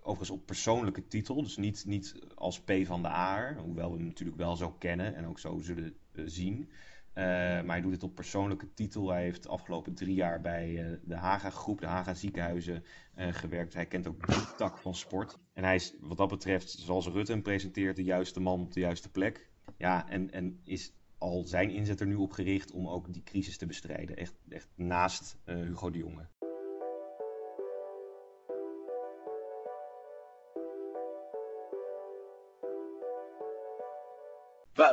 overigens 0.07 0.39
op 0.39 0.47
persoonlijke 0.47 1.07
titel. 1.07 1.43
Dus 1.43 1.57
niet, 1.57 1.85
niet 1.87 2.15
als 2.35 2.61
P 2.61 2.73
van 2.85 3.03
de 3.03 3.09
A, 3.09 3.55
hoewel 3.55 3.91
we 3.91 3.97
hem 3.97 4.07
natuurlijk 4.07 4.39
wel 4.39 4.57
zo 4.57 4.71
kennen 4.71 5.15
en 5.15 5.27
ook 5.27 5.39
zo 5.39 5.59
zullen 5.59 5.97
uh, 6.13 6.25
zien. 6.27 6.59
Uh, 6.59 7.25
maar 7.25 7.67
hij 7.67 7.81
doet 7.81 7.93
het 7.93 8.03
op 8.03 8.15
persoonlijke 8.15 8.75
titel. 8.75 9.11
Hij 9.11 9.23
heeft 9.23 9.43
de 9.43 9.49
afgelopen 9.49 9.95
drie 9.95 10.15
jaar 10.15 10.41
bij 10.41 10.69
uh, 10.69 10.97
de 11.05 11.17
Haga 11.17 11.51
groep, 11.51 11.81
de 11.81 11.87
Haga 11.87 12.15
ziekenhuizen 12.15 12.85
gewerkt. 13.17 13.75
Hij 13.75 13.87
kent 13.87 14.07
ook 14.07 14.27
die 14.27 14.55
tak 14.57 14.79
van 14.79 14.95
sport. 14.95 15.39
En 15.53 15.65
hij 15.65 15.75
is 15.75 15.95
wat 16.01 16.17
dat 16.17 16.29
betreft, 16.29 16.71
zoals 16.71 17.07
Rutte 17.07 17.33
hem 17.33 17.43
presenteert, 17.43 17.97
de 17.97 18.05
juiste 18.05 18.41
man 18.41 18.61
op 18.61 18.73
de 18.73 18.81
juiste 18.81 19.11
plek. 19.11 19.51
Ja, 19.77 20.09
en, 20.09 20.31
en 20.31 20.61
is 20.65 20.93
al 21.19 21.45
zijn 21.45 21.71
inzet 21.71 22.01
er 22.01 22.07
nu 22.07 22.15
op 22.15 22.33
gericht 22.33 22.71
om 22.71 22.89
ook 22.89 23.13
die 23.13 23.23
crisis 23.23 23.57
te 23.57 23.67
bestrijden. 23.67 24.17
Echt, 24.17 24.35
echt 24.49 24.69
naast 24.75 25.37
Hugo 25.45 25.91
de 25.91 25.99
Jonge. 25.99 26.29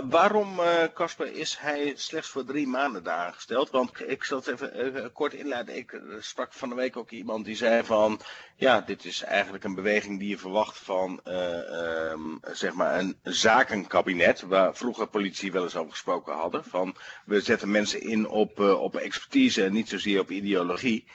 Waarom, 0.10 0.60
Casper, 0.94 1.28
uh, 1.28 1.36
is 1.36 1.58
hij 1.58 1.94
slechts 1.96 2.30
voor 2.30 2.46
drie 2.46 2.68
maanden 2.68 3.04
daar 3.04 3.18
aangesteld? 3.18 3.70
Want 3.70 4.10
ik 4.10 4.24
zal 4.24 4.38
het 4.38 4.48
even, 4.48 5.12
kort 5.12 5.34
inleiden. 5.34 5.75
Ik 5.75 6.02
sprak 6.20 6.54
van 6.54 6.70
de 6.70 6.75
week 6.75 6.98
ook 6.98 7.12
iemand 7.12 7.46
die 7.46 7.56
zei 7.56 7.84
van... 7.84 8.20
Ja, 8.56 8.82
dit 8.82 9.06
is 9.06 9.22
eigenlijk 9.22 9.63
een 9.63 9.75
beweging 9.75 10.20
die 10.20 10.30
je 10.30 10.38
verwacht 10.38 10.78
van 10.78 11.20
uh, 11.28 12.12
um, 12.12 12.40
zeg 12.52 12.74
maar 12.74 13.00
een 13.00 13.18
zakenkabinet... 13.24 14.42
waar 14.42 14.75
vroeger 14.75 15.08
politie 15.08 15.52
wel 15.52 15.63
eens 15.63 15.75
over 15.75 15.92
gesproken 15.92 16.34
hadden. 16.34 16.63
Van 16.63 16.96
we 17.25 17.42
zetten 17.42 17.72
mensen 17.72 18.02
in 18.02 18.28
op, 18.28 18.60
op 18.60 18.96
expertise 18.96 19.63
en 19.63 19.74
niet 19.74 19.90
zozeer 19.90 20.20
op 20.20 20.32
ideologie. 20.32 21.08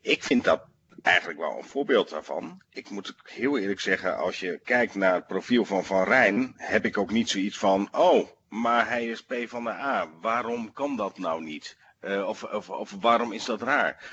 Ik 0.00 0.22
vind 0.22 0.44
dat 0.44 0.60
eigenlijk 1.06 1.38
wel 1.38 1.58
een 1.58 1.64
voorbeeld 1.64 2.10
daarvan. 2.10 2.62
Ik 2.70 2.90
moet 2.90 3.14
heel 3.22 3.58
eerlijk 3.58 3.80
zeggen, 3.80 4.16
als 4.16 4.40
je 4.40 4.60
kijkt 4.64 4.94
naar 4.94 5.14
het 5.14 5.26
profiel 5.26 5.64
van 5.64 5.84
Van 5.84 6.04
Rijn, 6.04 6.52
heb 6.56 6.84
ik 6.84 6.98
ook 6.98 7.10
niet 7.10 7.30
zoiets 7.30 7.58
van, 7.58 7.88
oh, 7.92 8.28
maar 8.48 8.88
hij 8.88 9.06
is 9.06 9.24
P 9.24 9.34
van 9.46 9.64
de 9.64 9.70
A. 9.70 10.10
Waarom 10.20 10.72
kan 10.72 10.96
dat 10.96 11.18
nou 11.18 11.42
niet? 11.42 11.76
Uh, 12.00 12.28
of, 12.28 12.42
of, 12.42 12.70
of 12.70 12.96
waarom 13.00 13.32
is 13.32 13.44
dat 13.44 13.62
raar? 13.62 14.04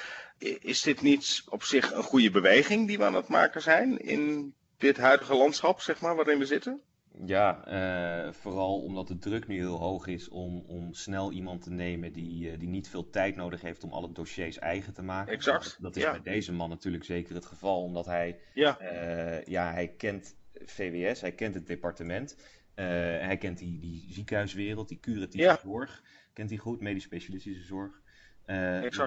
Is 0.60 0.82
dit 0.82 1.02
niet 1.02 1.44
op 1.46 1.64
zich 1.64 1.92
een 1.92 2.04
goede 2.04 2.32
beweging 2.32 2.88
die 2.88 2.98
we 2.98 3.04
aan 3.04 3.16
het 3.16 3.28
maken 3.28 3.62
zijn 3.62 3.98
in 3.98 4.54
dit 4.78 4.98
huidige 4.98 5.36
landschap, 5.36 5.82
zeg 5.82 6.02
maar, 6.02 6.16
waarin 6.16 6.40
we 6.40 6.46
zitten? 6.46 6.82
Ja, 7.26 7.68
uh, 8.26 8.32
vooral 8.32 8.82
omdat 8.82 9.08
de 9.08 9.18
druk 9.18 9.48
nu 9.48 9.56
heel 9.58 9.78
hoog 9.78 10.08
is 10.08 10.30
om, 10.30 10.64
om 10.68 10.94
snel 10.94 11.32
iemand 11.32 11.62
te 11.62 11.72
nemen 11.72 12.14
die, 12.14 12.52
uh, 12.52 12.60
die 12.60 12.68
niet 12.68 12.90
veel 12.90 13.10
tijd 13.10 13.36
nodig 13.36 13.62
heeft 13.62 13.84
om 13.84 13.92
alle 13.92 14.12
dossiers 14.12 14.60
eigen 14.60 14.94
te 14.94 15.02
maken. 15.02 15.34
Exact. 15.34 15.78
Dat 15.82 15.96
is 15.96 16.04
bij 16.04 16.22
deze 16.22 16.54
man 16.54 16.70
natuurlijk 16.70 17.04
zeker 17.04 17.36
het 17.36 17.46
geval, 17.46 17.84
omdat 17.84 18.06
hij, 18.06 18.40
ja. 18.54 18.82
Uh, 18.82 19.44
ja, 19.44 19.72
hij 19.72 19.88
kent 19.88 20.36
VWS, 20.54 21.22
hij 21.22 21.34
kent 21.34 21.54
het 21.54 21.68
departement. 21.68 22.38
hij 22.76 23.38
kent 23.38 23.58
die, 23.58 23.80
die 23.80 24.06
ziekenhuiswereld, 24.14 24.88
die 24.88 25.00
curatieve 25.00 25.60
zorg, 25.64 26.04
kent 26.34 26.50
hij 26.50 26.60
goed, 26.60 26.80
medisch 26.80 27.04
specialistische 27.04 27.64
zorg. 27.64 28.02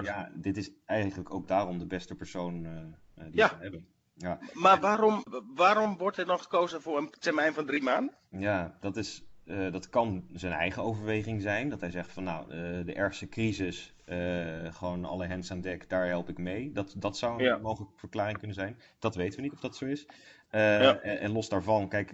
ja, 0.03 0.31
dit 0.35 0.57
is 0.57 0.71
eigenlijk 0.85 1.33
ook 1.33 1.47
daarom 1.47 1.79
de 1.79 1.87
beste 1.87 2.15
persoon 2.15 2.61
die 3.15 3.31
we 3.31 3.55
hebben. 3.59 3.87
Ja. 4.17 4.39
Maar 4.53 4.79
waarom, 4.79 5.23
waarom 5.55 5.97
wordt 5.97 6.17
er 6.17 6.25
dan 6.25 6.39
gekozen 6.39 6.81
voor 6.81 6.97
een 6.97 7.09
termijn 7.19 7.53
van 7.53 7.65
drie 7.65 7.81
maanden? 7.81 8.15
Ja, 8.29 8.77
dat, 8.79 8.97
is, 8.97 9.23
uh, 9.45 9.71
dat 9.71 9.89
kan 9.89 10.27
zijn 10.33 10.53
eigen 10.53 10.83
overweging 10.83 11.41
zijn. 11.41 11.69
Dat 11.69 11.81
hij 11.81 11.91
zegt 11.91 12.11
van 12.11 12.23
nou, 12.23 12.43
uh, 12.43 12.85
de 12.85 12.93
ergste 12.93 13.29
crisis, 13.29 13.93
uh, 14.05 14.73
gewoon 14.73 15.05
alle 15.05 15.27
hands 15.27 15.51
aan 15.51 15.61
dek, 15.61 15.89
daar 15.89 16.07
help 16.07 16.29
ik 16.29 16.37
mee. 16.37 16.71
Dat, 16.71 16.93
dat 16.97 17.17
zou 17.17 17.43
een 17.43 17.61
mogelijke 17.61 17.97
verklaring 17.97 18.37
kunnen 18.37 18.55
zijn. 18.55 18.79
Dat 18.99 19.15
weten 19.15 19.35
we 19.35 19.41
niet 19.41 19.53
of 19.53 19.59
dat 19.59 19.75
zo 19.75 19.85
is. 19.85 20.05
Ja. 20.51 20.99
En, 20.99 21.19
en, 21.19 21.31
los 21.31 21.49
daarvan, 21.49 21.89
kijk, 21.89 22.13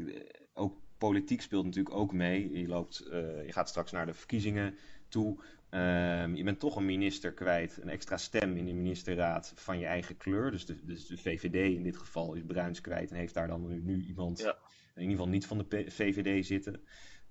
ook 0.53 0.77
politiek 0.97 1.41
speelt 1.41 1.65
natuurlijk 1.65 1.95
ook 1.95 2.11
mee. 2.11 2.59
Je, 2.59 2.67
loopt, 2.67 2.97
je 3.45 3.51
gaat 3.51 3.69
straks 3.69 3.91
naar 3.91 4.05
de 4.05 4.13
verkiezingen 4.13 4.77
toe. 5.09 5.39
Um, 5.73 6.35
je 6.35 6.43
bent 6.43 6.59
toch 6.59 6.75
een 6.75 6.85
minister 6.85 7.33
kwijt, 7.33 7.77
een 7.81 7.89
extra 7.89 8.17
stem 8.17 8.57
in 8.57 8.65
de 8.65 8.73
ministerraad 8.73 9.53
van 9.55 9.79
je 9.79 9.85
eigen 9.85 10.17
kleur. 10.17 10.51
Dus 10.51 10.65
de, 10.65 10.85
dus 10.85 11.07
de 11.07 11.17
VVD 11.17 11.75
in 11.75 11.83
dit 11.83 11.97
geval 11.97 12.33
is 12.33 12.41
Bruins 12.47 12.81
kwijt 12.81 13.11
en 13.11 13.17
heeft 13.17 13.33
daar 13.33 13.47
dan 13.47 13.83
nu, 13.83 14.05
iemand, 14.07 14.39
in 14.39 15.01
ieder 15.01 15.11
geval 15.11 15.27
niet 15.27 15.45
van 15.45 15.57
de 15.57 15.85
VVD 15.87 16.45
zitten. 16.45 16.81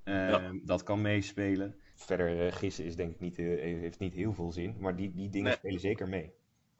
Um, 0.04 0.62
Dat 0.64 0.82
kan 0.82 1.00
meespelen. 1.00 1.76
Verder 1.94 2.46
uh, 2.46 2.52
gissen 2.52 2.84
is 2.84 2.96
denk 2.96 3.14
ik 3.14 3.20
niet, 3.20 3.38
uh, 3.38 3.60
heeft 3.80 3.98
niet 3.98 4.14
heel 4.14 4.32
veel 4.32 4.52
zin, 4.52 4.76
maar 4.78 4.96
die, 4.96 5.12
die 5.14 5.28
dingen 5.28 5.52
spelen 5.52 5.80
zeker 5.80 6.08
mee. 6.08 6.32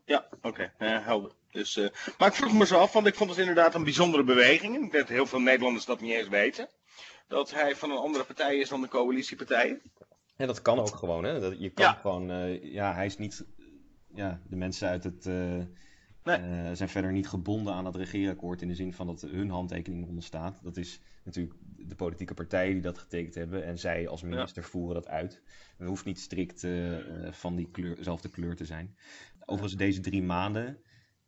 Ja, 0.05 0.27
oké, 0.31 0.49
okay. 0.49 0.73
uh, 0.79 1.05
helder. 1.05 1.33
Dus, 1.51 1.77
maar 2.19 2.29
ik 2.29 2.35
vroeg 2.35 2.53
me 2.53 2.67
zo 2.67 2.79
af, 2.79 2.93
want 2.93 3.07
ik 3.07 3.15
vond 3.15 3.31
het 3.31 3.39
inderdaad 3.39 3.75
een 3.75 3.85
bijzondere 3.85 4.25
beweging. 4.25 4.75
Ik 4.75 4.81
denk 4.81 4.93
dat 4.93 5.09
heel 5.09 5.27
veel 5.27 5.41
Nederlanders 5.41 5.85
dat 5.85 6.01
niet 6.01 6.13
eens 6.13 6.29
weten. 6.29 6.69
Dat 7.29 7.51
hij 7.51 7.77
van 7.77 7.91
een 7.91 7.97
andere 7.97 8.25
partij 8.25 8.57
is 8.57 8.69
dan 8.69 8.81
de 8.81 8.89
coalitiepartijen. 8.89 9.83
Ja, 10.37 10.47
dat 10.47 10.63
kan 10.63 10.79
ook 10.79 10.95
gewoon. 10.95 11.25
Hè? 11.25 11.41
Dat, 11.41 11.59
je 11.59 11.71
kan 11.71 11.95
gewoon, 11.95 12.31
uh, 12.31 12.73
ja, 12.73 12.95
hij 12.95 13.07
is 13.07 13.17
niet, 13.17 13.45
ja, 14.15 14.41
de 14.49 14.57
mensen 14.57 14.89
uit 14.89 15.05
het, 15.05 15.27
uh, 15.27 15.65
nee. 16.23 16.41
uh, 16.41 16.71
zijn 16.73 16.89
verder 16.89 17.13
niet 17.13 17.29
gebonden 17.29 17.73
aan 17.73 17.85
het 17.85 17.97
regeerakkoord 17.97 18.63
in 18.63 18.69
de 18.69 18.75
zin 18.75 18.95
van 18.95 19.07
dat 19.07 19.21
hun 19.21 19.51
handtekening 19.51 20.09
onder 20.09 20.23
staat. 20.23 20.61
Dat 20.63 20.77
is 20.77 21.01
natuurlijk 21.25 21.55
de 21.77 21.95
politieke 21.95 22.35
partijen 22.35 22.73
die 22.73 22.83
dat 22.83 22.99
getekend 22.99 23.35
hebben 23.35 23.65
en 23.65 23.79
zij 23.79 24.09
als 24.09 24.23
minister 24.23 24.65
voeren 24.65 24.95
dat 24.95 25.09
uit. 25.09 25.43
Het 25.77 25.89
hoeft 25.89 26.05
niet 26.05 26.21
strikt 26.21 26.67
van 27.31 27.57
die 27.57 27.71
kleur, 27.71 28.19
kleur 28.31 28.57
te 28.57 28.65
zijn. 28.65 28.97
Overigens, 29.41 29.77
deze 29.77 30.01
drie 30.01 30.23
maanden 30.23 30.79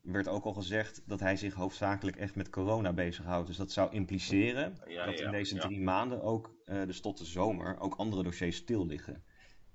werd 0.05 0.29
ook 0.29 0.45
al 0.45 0.53
gezegd 0.53 1.03
dat 1.07 1.21
hij 1.21 1.37
zich 1.37 1.55
hoofdzakelijk 1.55 2.17
echt 2.17 2.35
met 2.35 2.51
corona 2.51 2.93
bezighoudt. 2.93 3.47
Dus 3.47 3.57
dat 3.57 3.73
zou 3.73 3.93
impliceren 3.93 4.75
dat 5.07 5.21
in 5.21 5.31
deze 5.31 5.59
drie 5.59 5.81
maanden 5.81 6.23
ook, 6.23 6.55
uh, 6.67 6.87
dus 6.87 7.01
tot 7.01 7.19
de 7.19 7.25
zomer, 7.25 7.79
ook 7.79 7.95
andere 7.95 8.23
dossiers 8.23 8.57
stil 8.57 8.87
liggen. 8.87 9.23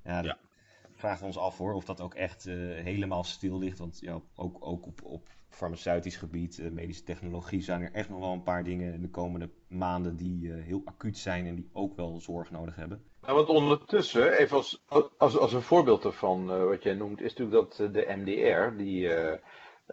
Ja, 0.03 0.21
dat 0.21 0.38
vragen 0.93 1.19
we 1.19 1.25
ons 1.25 1.38
af 1.38 1.57
hoor, 1.57 1.74
of 1.74 1.86
dat 1.86 2.01
ook 2.01 2.13
echt 2.13 2.45
uh, 2.45 2.53
helemaal 2.83 3.24
stil 3.24 3.59
ligt. 3.59 3.77
Want 3.77 4.00
ja, 4.00 4.21
ook, 4.36 4.57
ook 4.59 4.86
op, 4.86 5.03
op 5.03 5.27
farmaceutisch 5.50 6.15
gebied, 6.15 6.57
uh, 6.57 6.71
medische 6.71 7.03
technologie, 7.03 7.62
zijn 7.62 7.81
er 7.81 7.91
echt 7.91 8.09
nog 8.09 8.19
wel 8.19 8.33
een 8.33 8.43
paar 8.43 8.63
dingen 8.63 8.93
in 8.93 9.01
de 9.01 9.09
komende 9.09 9.50
maanden 9.67 10.15
die 10.15 10.51
heel 10.51 10.81
acuut 10.86 11.17
zijn 11.17 11.45
en 11.45 11.55
die 11.55 11.69
ook 11.74 11.95
wel 11.95 12.19
zorg 12.19 12.51
nodig 12.51 12.75
hebben. 12.75 13.03
Nou, 13.21 13.36
want 13.36 13.48
ondertussen, 13.48 14.38
even 14.38 14.57
als, 14.57 14.83
als, 15.17 15.38
als 15.38 15.53
een 15.53 15.62
voorbeeld 15.62 16.05
ervan, 16.05 16.45
wat 16.45 16.83
jij 16.83 16.93
noemt, 16.93 17.21
is 17.21 17.33
natuurlijk 17.33 17.77
dat 17.77 17.93
de 17.93 18.13
MDR, 18.17 18.77
die 18.77 19.09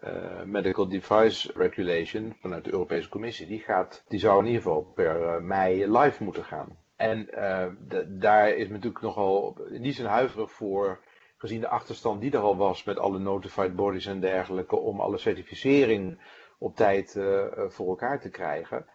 uh, 0.04 0.42
Medical 0.44 0.88
Device 0.88 1.52
Regulation 1.54 2.36
vanuit 2.40 2.64
de 2.64 2.72
Europese 2.72 3.08
Commissie, 3.08 3.46
die, 3.46 3.60
gaat, 3.60 4.04
die 4.08 4.18
zou 4.18 4.38
in 4.38 4.46
ieder 4.46 4.62
geval 4.62 4.82
per 4.82 5.20
uh, 5.20 5.38
mei 5.40 5.90
live 5.98 6.24
moeten 6.24 6.44
gaan. 6.44 6.76
En 6.96 7.28
uh, 7.34 7.66
daar 8.08 8.48
is 8.48 8.68
natuurlijk 8.68 9.00
nogal 9.00 9.58
in 9.70 9.82
die 9.82 9.92
zin 9.92 10.04
huiverig 10.04 10.52
voor, 10.52 11.00
gezien 11.36 11.60
de 11.60 11.68
achterstand 11.68 12.20
die 12.20 12.32
er 12.32 12.38
al 12.38 12.56
was 12.56 12.84
met 12.84 12.98
alle 12.98 13.18
notified 13.18 13.76
bodies 13.76 14.06
en 14.06 14.20
dergelijke, 14.20 14.76
om 14.76 15.00
alle 15.00 15.18
certificering 15.18 16.20
op 16.58 16.76
tijd 16.76 17.18
voor 17.68 17.88
elkaar 17.88 18.20
te 18.20 18.30
krijgen. 18.30 18.86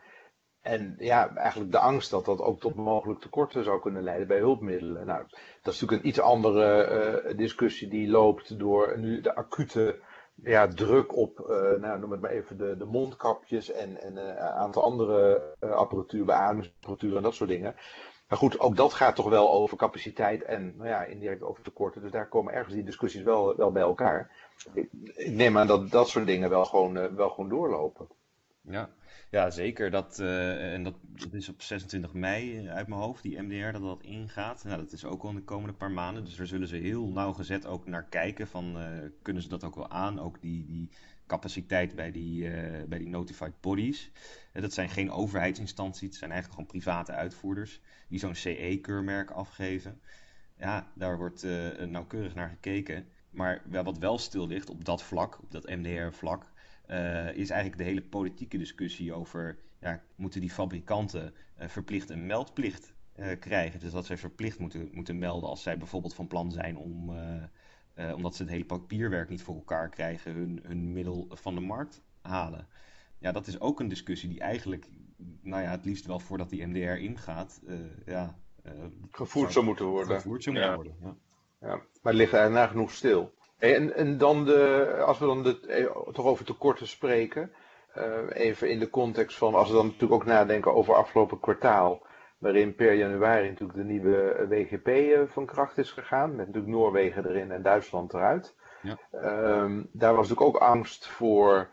En 0.62 0.96
ja, 0.98 1.36
eigenlijk 1.36 1.72
de 1.72 1.80
angst 1.80 2.12
dat 2.12 2.26
dat 2.26 2.40
ook 2.40 2.60
tot 2.60 2.76
mogelijk 2.76 3.20
tekorten 3.20 3.64
zou 3.64 3.82
kunnen 3.82 4.04
leiden 4.04 4.28
bij 4.28 4.38
hulpmiddelen. 4.38 5.06
Nou, 5.06 5.24
dat 5.62 5.74
is 5.74 5.80
natuurlijk 5.82 6.02
een 6.02 6.08
iets 6.08 6.20
andere 6.20 7.34
discussie 7.36 7.88
die 7.88 8.10
loopt 8.10 8.60
door 8.60 9.00
nu 9.00 9.22
de 9.22 9.36
acute 9.36 10.00
ja, 10.44 10.68
druk 10.68 11.16
op, 11.18 11.40
uh, 11.40 11.82
nou, 11.82 12.00
noem 12.00 12.12
het 12.12 12.22
maar 12.22 12.32
even, 12.32 12.58
de, 12.58 12.78
de 12.78 12.86
mondkapjes 12.86 13.72
en, 13.72 14.02
en 14.02 14.14
uh, 14.14 14.24
een 14.24 14.38
aantal 14.38 14.84
andere 14.84 15.42
uh, 15.60 15.72
apparatuur, 15.72 16.26
beademingsapparatuur 16.26 17.16
en 17.16 17.24
dat 17.24 17.34
soort 17.34 17.50
dingen. 17.50 17.76
Maar 18.28 18.38
goed, 18.38 18.60
ook 18.60 18.76
dat 18.76 18.94
gaat 18.94 19.16
toch 19.16 19.30
wel 19.30 19.52
over 19.52 19.78
capaciteit 19.78 20.44
en 20.44 20.74
nou 20.78 20.90
ja, 20.90 21.04
indirect 21.04 21.42
over 21.42 21.64
tekorten. 21.64 22.02
Dus 22.02 22.12
daar 22.12 22.28
komen 22.28 22.54
ergens 22.54 22.74
die 22.74 22.84
discussies 22.84 23.24
wel, 23.24 23.56
wel 23.56 23.72
bij 23.72 23.82
elkaar. 23.82 24.32
Ik, 24.74 24.90
ik 25.14 25.32
neem 25.32 25.58
aan 25.58 25.68
dat 25.68 25.90
dat 25.90 26.10
soort 26.10 26.26
dingen 26.26 26.50
wel 26.50 26.66
gewoon, 26.66 27.16
wel 27.16 27.30
gewoon 27.30 27.50
doorlopen. 27.50 28.08
Ja, 28.62 28.90
ja, 29.30 29.50
zeker. 29.50 29.92
Dat, 29.92 30.20
uh, 30.20 30.74
en 30.74 30.84
dat, 30.84 30.96
dat, 31.02 31.34
is 31.34 31.50
op 31.50 31.62
26 31.62 32.14
mei 32.14 32.58
eh, 32.58 32.74
uit 32.74 32.88
mijn 32.88 33.02
hoofd, 33.02 33.24
die 33.24 33.42
MDR, 33.42 33.72
dat 33.72 33.82
dat 33.82 34.04
ingaat. 34.04 34.64
Nou, 34.64 34.78
dat 34.78 34.92
is 34.92 35.06
ook 35.06 35.24
al 35.24 35.30
in 35.30 35.36
de 35.36 35.44
komende 35.44 35.74
paar 35.74 35.92
maanden. 35.92 36.26
Dus 36.26 36.36
daar 36.36 36.48
zullen 36.48 36.68
ze 36.68 36.76
heel 36.76 37.08
nauwgezet 37.08 37.66
ook 37.66 37.88
naar 37.88 38.06
kijken. 38.06 38.48
Van, 38.48 38.78
uh, 38.78 38.88
kunnen 39.22 39.44
ze 39.44 39.50
dat 39.50 39.64
ook 39.64 39.76
wel 39.76 39.90
aan? 39.90 40.20
Ook 40.20 40.42
die, 40.42 40.66
die 40.66 40.90
capaciteit 41.28 41.96
bij 41.96 42.12
die, 42.12 42.50
bij 42.88 42.98
die 42.98 43.10
notified 43.10 43.62
bodies. 43.62 44.12
dat 44.54 44.74
zijn 44.74 44.90
geen 44.90 45.12
overheidsinstanties, 45.12 46.08
het 46.08 46.16
zijn 46.16 46.32
eigenlijk 46.32 46.62
gewoon 46.62 46.82
private 46.82 47.12
uitvoerders. 47.12 47.82
Die 48.08 48.20
zo'n 48.20 48.36
CE-keurmerk 48.36 49.32
afgeven. 49.32 50.02
Ja, 50.58 50.92
daar 50.94 51.18
wordt 51.18 51.46
nauwkeurig 51.88 52.36
naar 52.36 52.50
gekeken. 52.50 53.08
Maar 53.30 53.62
wat 53.84 53.98
wel 53.98 54.18
stil 54.18 54.48
ligt 54.48 54.70
op 54.70 54.86
dat 54.86 55.04
vlak, 55.04 55.40
op 55.42 55.52
dat 55.52 55.70
MDR-vlak, 55.70 56.52
uh, 56.90 57.36
is 57.36 57.50
eigenlijk 57.50 57.78
de 57.78 57.88
hele 57.88 58.02
politieke 58.02 58.58
discussie 58.58 59.14
over, 59.14 59.58
ja, 59.80 60.04
moeten 60.16 60.42
die 60.42 60.50
fabrikanten 60.50 61.34
uh, 61.60 61.68
verplicht 61.68 62.10
een 62.10 62.26
meldplicht 62.26 62.94
uh, 63.16 63.40
krijgen? 63.40 63.80
Dus 63.80 63.92
dat 63.92 64.06
zij 64.06 64.18
verplicht 64.18 64.60
moeten, 64.60 64.90
moeten 64.92 65.18
melden 65.18 65.50
als 65.50 65.64
zij 65.64 65.78
bijvoorbeeld 65.78 66.16
van 66.16 66.28
plan 66.28 66.52
zijn 66.52 66.78
om, 66.78 67.16
omdat 68.16 68.36
ze 68.36 68.42
het 68.42 68.52
hele 68.52 68.66
papierwerk 68.66 69.30
niet 69.30 69.42
voor 69.42 69.56
elkaar 69.56 69.90
krijgen, 69.90 70.34
hun, 70.34 70.60
hun 70.64 70.94
middel 70.94 71.28
van 71.30 71.56
de 71.56 71.62
markt 71.62 72.02
halen. 72.22 72.68
Ja, 73.18 73.32
dat 73.32 73.48
is 73.48 73.60
ook 73.60 73.80
een 73.80 73.88
discussie 73.88 74.30
die 74.30 74.40
eigenlijk, 74.40 74.88
nou 75.42 75.62
ja, 75.62 75.72
het 75.72 75.86
liefst 75.86 76.06
wel 76.06 76.20
voordat 76.20 76.50
die 76.50 76.66
MDR 76.66 76.78
ingaat, 76.80 77.62
ja, 78.06 78.36
gevoerd 79.12 79.52
zou 79.52 79.66
moeten 79.66 79.86
worden. 79.86 80.16
Gevoerd 80.16 80.44
zou 80.44 80.56
moeten 80.56 80.76
worden, 80.76 80.96
ja. 81.02 81.16
ja. 81.60 81.76
Maar 81.76 82.14
het 82.14 82.14
ligt 82.14 82.34
er 82.34 82.52
nagenoeg 82.52 82.92
stil. 82.92 83.34
En, 83.62 83.96
en 83.96 84.18
dan 84.18 84.46
de, 84.46 84.94
als 85.06 85.20
we 85.20 85.26
dan 85.26 85.44
de, 85.44 85.60
eh, 85.60 86.14
toch 86.14 86.26
over 86.26 86.46
tekorten 86.46 86.88
spreken, 86.88 87.52
uh, 87.98 88.04
even 88.34 88.70
in 88.70 88.80
de 88.80 88.90
context 88.90 89.38
van, 89.38 89.56
als 89.56 89.68
we 89.70 89.76
dan 89.76 89.86
natuurlijk 89.86 90.14
ook 90.14 90.26
nadenken 90.26 90.74
over 90.74 90.96
afgelopen 90.96 91.40
kwartaal, 91.40 92.06
waarin 92.38 92.76
per 92.76 92.94
januari 92.94 93.50
natuurlijk 93.50 93.78
de 93.78 93.84
nieuwe 93.84 94.46
WGP 94.50 94.88
uh, 94.88 95.20
van 95.26 95.46
kracht 95.46 95.78
is 95.78 95.92
gegaan, 95.92 96.36
met 96.36 96.46
natuurlijk 96.46 96.74
Noorwegen 96.74 97.28
erin 97.28 97.52
en 97.52 97.62
Duitsland 97.62 98.14
eruit. 98.14 98.56
Ja. 98.82 98.98
Um, 99.62 99.90
daar 99.92 100.16
was 100.16 100.30
natuurlijk 100.30 100.56
ook 100.56 100.62
angst 100.62 101.08
voor, 101.08 101.70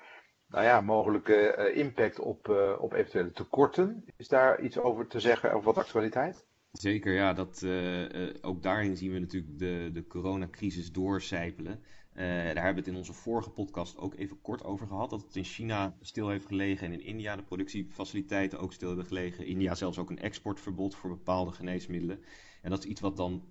nou 0.49 0.65
ja, 0.65 0.81
mogelijke 0.81 1.73
impact 1.73 2.19
op, 2.19 2.49
op 2.79 2.93
eventuele 2.93 3.33
tekorten. 3.33 4.05
Is 4.17 4.29
daar 4.29 4.61
iets 4.61 4.79
over 4.79 5.07
te 5.07 5.21
zeggen, 5.21 5.55
of 5.55 5.65
wat 5.65 5.79
actualiteit? 5.79 6.47
Zeker, 6.73 7.15
ja. 7.15 7.33
Dat, 7.33 7.63
uh, 7.65 8.09
uh, 8.09 8.35
ook 8.41 8.63
daarin 8.63 8.97
zien 8.97 9.13
we 9.13 9.19
natuurlijk 9.19 9.59
de, 9.59 9.91
de 9.93 10.07
coronacrisis 10.07 10.93
doorcijpelen. 10.93 11.73
Uh, 11.73 12.25
daar 12.25 12.65
hebben 12.65 12.75
we 12.75 12.79
het 12.79 12.87
in 12.89 12.97
onze 12.97 13.13
vorige 13.13 13.51
podcast 13.51 13.97
ook 13.97 14.15
even 14.15 14.41
kort 14.41 14.65
over 14.65 14.87
gehad. 14.87 15.11
Dat 15.11 15.23
het 15.23 15.37
in 15.37 15.45
China 15.45 15.97
stil 16.01 16.29
heeft 16.29 16.47
gelegen 16.47 16.87
en 16.87 16.93
in 16.93 17.05
India 17.05 17.37
de 17.37 17.43
productiefaciliteiten 17.43 18.59
ook 18.59 18.73
stil 18.73 18.89
hebben 18.89 19.07
gelegen. 19.07 19.47
India 19.47 19.75
zelfs 19.75 19.99
ook 19.99 20.11
een 20.11 20.19
exportverbod 20.19 20.95
voor 20.95 21.11
bepaalde 21.11 21.53
geneesmiddelen. 21.53 22.21
En 22.63 22.71
dat 22.71 22.79
is 22.79 22.91
iets 22.91 23.01
wat 23.01 23.17
dan 23.17 23.45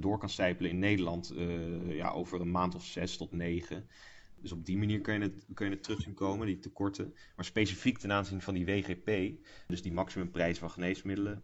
door 0.00 0.18
kan 0.18 0.28
sijpelen 0.28 0.70
in 0.70 0.78
Nederland 0.78 1.34
ja, 1.88 2.10
over 2.10 2.40
een 2.40 2.50
maand 2.50 2.74
of 2.74 2.84
zes 2.84 3.16
tot 3.16 3.32
negen. 3.32 3.88
Dus 4.44 4.52
op 4.52 4.66
die 4.66 4.78
manier 4.78 5.00
kun 5.00 5.14
je 5.14 5.20
het, 5.20 5.46
kun 5.54 5.66
je 5.66 5.72
het 5.72 5.82
terug 5.82 6.00
zien 6.00 6.14
komen, 6.14 6.46
die 6.46 6.58
tekorten. 6.58 7.14
Maar 7.36 7.44
specifiek 7.44 7.98
ten 7.98 8.12
aanzien 8.12 8.40
van 8.40 8.54
die 8.54 8.64
WGP, 8.64 9.38
dus 9.66 9.82
die 9.82 9.92
maximumprijs 9.92 10.58
van 10.58 10.70
geneesmiddelen, 10.70 11.42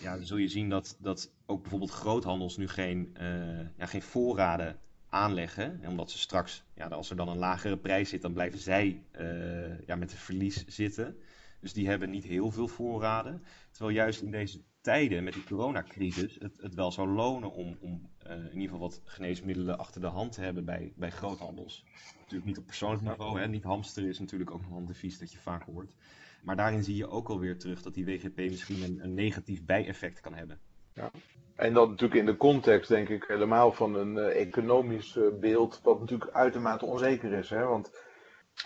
ja, 0.00 0.16
dan 0.16 0.26
zul 0.26 0.36
je 0.36 0.48
zien 0.48 0.68
dat, 0.68 0.96
dat 1.00 1.32
ook 1.46 1.60
bijvoorbeeld 1.60 1.90
groothandels 1.90 2.56
nu 2.56 2.68
geen, 2.68 3.16
uh, 3.20 3.60
ja, 3.76 3.86
geen 3.86 4.02
voorraden 4.02 4.78
aanleggen. 5.08 5.80
Omdat 5.86 6.10
ze 6.10 6.18
straks, 6.18 6.64
ja, 6.74 6.86
als 6.86 7.10
er 7.10 7.16
dan 7.16 7.28
een 7.28 7.38
lagere 7.38 7.78
prijs 7.78 8.08
zit, 8.08 8.22
dan 8.22 8.32
blijven 8.32 8.58
zij 8.58 9.04
uh, 9.20 9.86
ja, 9.86 9.96
met 9.96 10.12
een 10.12 10.18
verlies 10.18 10.64
zitten. 10.66 11.16
Dus 11.60 11.72
die 11.72 11.88
hebben 11.88 12.10
niet 12.10 12.24
heel 12.24 12.50
veel 12.50 12.68
voorraden. 12.68 13.42
Terwijl 13.70 13.96
juist 13.96 14.22
in 14.22 14.30
deze 14.30 14.60
tijden 14.80 15.24
met 15.24 15.32
die 15.32 15.44
coronacrisis 15.44 16.36
het, 16.38 16.56
het 16.56 16.74
wel 16.74 16.92
zou 16.92 17.08
lonen 17.08 17.52
om, 17.52 17.76
om 17.80 18.10
uh, 18.26 18.32
in 18.32 18.44
ieder 18.44 18.62
geval 18.62 18.78
wat 18.78 19.00
geneesmiddelen 19.04 19.78
achter 19.78 20.00
de 20.00 20.06
hand 20.06 20.32
te 20.32 20.40
hebben 20.40 20.64
bij, 20.64 20.92
bij 20.96 21.10
groothandels. 21.10 21.84
Natuurlijk 22.18 22.44
niet 22.44 22.58
op 22.58 22.66
persoonlijk 22.66 23.02
niveau, 23.02 23.40
hè? 23.40 23.48
niet 23.48 23.64
hamster 23.64 24.08
is 24.08 24.18
natuurlijk 24.18 24.50
ook 24.50 24.62
nog 24.62 24.76
een 24.76 24.88
advies 24.88 25.18
dat 25.18 25.32
je 25.32 25.38
vaak 25.38 25.62
hoort. 25.62 25.94
Maar 26.42 26.56
daarin 26.56 26.84
zie 26.84 26.96
je 26.96 27.08
ook 27.08 27.28
alweer 27.28 27.58
terug 27.58 27.82
dat 27.82 27.94
die 27.94 28.04
WGP 28.04 28.36
misschien 28.36 28.82
een, 28.82 29.04
een 29.04 29.14
negatief 29.14 29.64
bijeffect 29.64 30.20
kan 30.20 30.34
hebben. 30.34 30.58
Ja. 30.94 31.10
En 31.54 31.74
dat 31.74 31.88
natuurlijk 31.88 32.20
in 32.20 32.26
de 32.26 32.36
context, 32.36 32.88
denk 32.88 33.08
ik, 33.08 33.24
helemaal 33.24 33.72
van 33.72 33.94
een 33.94 34.16
uh, 34.16 34.40
economisch 34.40 35.16
uh, 35.16 35.24
beeld, 35.40 35.80
wat 35.82 36.00
natuurlijk 36.00 36.30
uitermate 36.30 36.84
onzeker 36.86 37.32
is. 37.32 37.50
Hè? 37.50 37.64
Want 37.64 37.90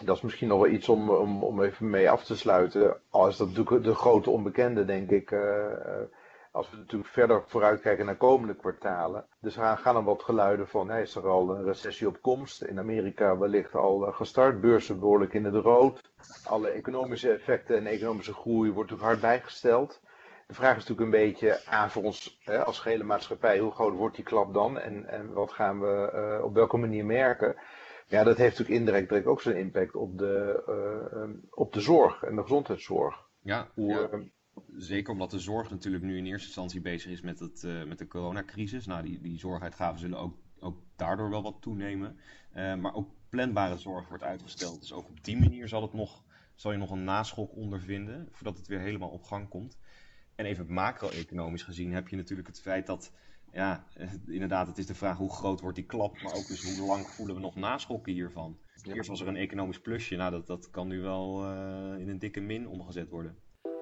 dat 0.03 0.17
is 0.17 0.23
misschien 0.23 0.49
nog 0.49 0.61
wel 0.61 0.71
iets 0.71 0.89
om, 0.89 1.11
om, 1.11 1.43
om 1.43 1.63
even 1.63 1.91
mee 1.91 2.11
af 2.11 2.25
te 2.25 2.37
sluiten. 2.37 2.97
Al 3.11 3.29
is 3.29 3.37
dat 3.37 3.49
natuurlijk 3.49 3.85
de 3.85 3.95
grote 3.95 4.31
onbekende, 4.31 4.85
denk 4.85 5.11
ik. 5.11 5.31
Uh, 5.31 5.67
als 6.55 6.71
we 6.71 6.77
natuurlijk 6.77 7.11
verder 7.11 7.43
vooruitkijken 7.47 8.07
naar 8.07 8.17
komende 8.17 8.55
kwartalen. 8.55 9.27
Dus 9.41 9.57
er 9.57 9.79
gaan 9.79 9.95
dan 9.95 10.05
wat 10.05 10.23
geluiden 10.23 10.69
van, 10.69 10.89
hey, 10.89 11.03
is 11.03 11.15
er 11.15 11.29
al 11.29 11.51
een 11.51 11.65
recessie 11.65 12.07
op 12.07 12.23
komst? 12.23 12.63
In 12.63 12.79
Amerika 12.79 13.39
wellicht 13.39 13.75
al 13.75 13.99
gestart, 13.99 14.61
beurzen 14.61 15.01
behoorlijk 15.01 15.35
in 15.35 15.45
het 15.45 15.55
rood. 15.55 16.13
Alle 16.45 16.69
economische 16.69 17.33
effecten 17.33 17.77
en 17.77 17.87
economische 17.87 18.35
groei 18.35 18.73
wordt 18.73 18.91
natuurlijk 18.91 19.21
hard 19.21 19.21
bijgesteld. 19.21 20.01
De 20.47 20.55
vraag 20.55 20.77
is 20.77 20.87
natuurlijk 20.87 21.01
een 21.01 21.23
beetje 21.23 21.61
aan 21.67 21.91
voor 21.91 22.03
ons 22.03 22.41
hè, 22.45 22.65
als 22.65 22.79
gehele 22.79 23.05
maatschappij, 23.05 23.59
hoe 23.59 23.73
groot 23.73 23.95
wordt 23.97 24.17
die 24.17 24.25
klap 24.25 24.55
dan 24.55 24.79
en, 24.79 25.07
en 25.07 25.33
wat 25.33 25.53
gaan 25.53 25.81
we 25.81 26.41
op 26.45 26.55
welke 26.55 26.77
manier 26.77 27.05
merken? 27.05 27.57
Ja, 28.07 28.25
dat 28.25 28.37
heeft 28.37 28.59
natuurlijk 28.59 28.87
indirect 28.87 29.27
ook 29.27 29.43
zijn 29.43 29.57
impact 29.57 29.95
op 29.95 30.19
de, 30.19 30.63
uh, 30.69 31.41
op 31.51 31.73
de 31.73 31.81
zorg 31.81 32.23
en 32.23 32.37
de 32.37 32.43
gezondheidszorg. 32.43 33.29
Ja, 33.43 33.71
hoe, 33.75 33.93
ja. 34.11 34.21
zeker 34.77 35.13
omdat 35.13 35.31
de 35.31 35.39
zorg 35.39 35.71
natuurlijk 35.71 36.05
nu 36.05 36.17
in 36.17 36.27
eerste 36.27 36.47
instantie 36.47 36.81
bezig 36.81 37.11
is 37.11 37.21
met, 37.21 37.39
het, 37.39 37.63
uh, 37.63 37.85
met 37.85 37.99
de 37.99 38.07
coronacrisis. 38.07 38.87
Nou, 38.87 39.03
die, 39.03 39.21
die 39.21 39.39
zorguitgaven 39.39 40.01
zullen 40.01 40.19
ook, 40.19 40.37
ook 40.59 40.79
daardoor 40.97 41.31
wel 41.31 41.43
wat 41.43 41.57
toenemen. 41.61 42.19
maar 42.53 42.95
ook 42.95 43.11
planbare 43.29 43.79
zorg 43.79 44.09
wordt 44.09 44.25
uitgesteld. 44.25 44.81
Dus 44.81 44.93
ook 44.93 45.09
op 45.09 45.25
die 45.25 45.39
manier 45.39 45.69
zal, 45.69 45.83
het 45.83 45.93
nog, 45.93 46.25
zal 46.55 46.73
je 46.73 46.79
nog 46.79 46.91
een 46.91 47.05
naschok 47.05 47.57
ondervinden 47.57 48.29
voordat 48.31 48.57
het 48.57 48.67
weer 48.67 48.81
helemaal 48.81 49.09
op 49.09 49.23
gang 49.23 49.49
komt. 49.49 49.79
En 50.35 50.45
even 50.45 50.73
macro-economisch 50.73 51.63
gezien 51.63 51.93
heb 51.93 52.09
je 52.09 52.17
natuurlijk 52.17 52.49
het 52.49 52.61
feit 52.61 52.87
dat, 52.87 53.13
ja, 53.55 53.85
inderdaad, 54.27 54.67
het 54.67 54.79
is 54.79 54.87
de 54.87 54.95
vraag 54.95 55.17
hoe 55.17 55.33
groot 55.33 55.61
wordt 55.61 55.77
die 55.77 55.87
klap, 55.87 56.23
maar 56.23 56.35
ook 56.35 56.47
dus 56.47 56.77
hoe 56.77 56.87
lang 56.87 57.07
voelen 57.07 57.35
we 57.35 57.41
nog 57.41 57.55
naschokken 57.55 58.13
hiervan. 58.13 58.59
Eerst 58.83 59.09
was 59.09 59.21
er 59.21 59.29
een 59.29 59.37
economisch 59.37 59.81
plusje, 59.81 60.17
nou 60.17 60.31
dat, 60.31 60.47
dat 60.47 60.71
kan 60.71 60.89
nu 60.89 61.01
wel 61.01 61.45
uh, 61.45 62.01
in 62.01 62.09
een 62.09 62.19
dikke 62.19 62.41
min 62.41 62.69
omgezet 62.69 63.09
worden. 63.09 63.39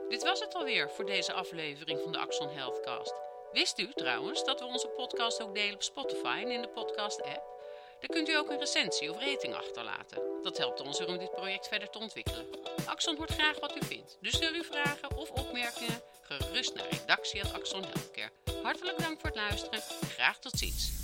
Dit 0.08 0.22
was 0.22 0.40
het 0.40 0.54
alweer 0.54 0.90
voor 0.90 1.06
deze 1.06 1.32
aflevering 1.32 2.00
van 2.02 2.12
de 2.12 2.18
Axon 2.18 2.48
Healthcast. 2.48 3.14
Wist 3.52 3.78
u 3.78 3.92
trouwens 3.94 4.44
dat 4.44 4.60
we 4.60 4.66
onze 4.66 4.88
podcast 4.88 5.42
ook 5.42 5.54
delen 5.54 5.74
op 5.74 5.82
Spotify 5.82 6.40
en 6.44 6.50
in 6.50 6.62
de 6.62 6.68
podcast-app? 6.68 7.52
Daar 8.00 8.10
kunt 8.10 8.28
u 8.28 8.36
ook 8.36 8.50
een 8.50 8.58
recensie 8.58 9.10
of 9.10 9.18
rating 9.18 9.54
achterlaten. 9.54 10.22
Dat 10.42 10.58
helpt 10.58 10.80
ons 10.80 11.00
er 11.00 11.08
om 11.08 11.18
dit 11.18 11.30
project 11.30 11.68
verder 11.68 11.90
te 11.90 11.98
ontwikkelen. 11.98 12.46
Axon 12.86 13.16
hoort 13.16 13.32
graag 13.32 13.60
wat 13.60 13.76
u 13.76 13.84
vindt, 13.84 14.18
dus 14.20 14.32
stuur 14.32 14.54
uw 14.54 14.62
vragen 14.62 15.16
of 15.16 15.30
opmerkingen 15.30 16.00
gerust 16.40 16.74
naar 16.74 16.86
Healthcare. 17.84 18.30
Hartelijk 18.62 18.98
dank 18.98 19.20
voor 19.20 19.28
het 19.28 19.38
luisteren. 19.38 19.80
Graag 20.16 20.38
tot 20.38 20.58
ziens. 20.58 21.01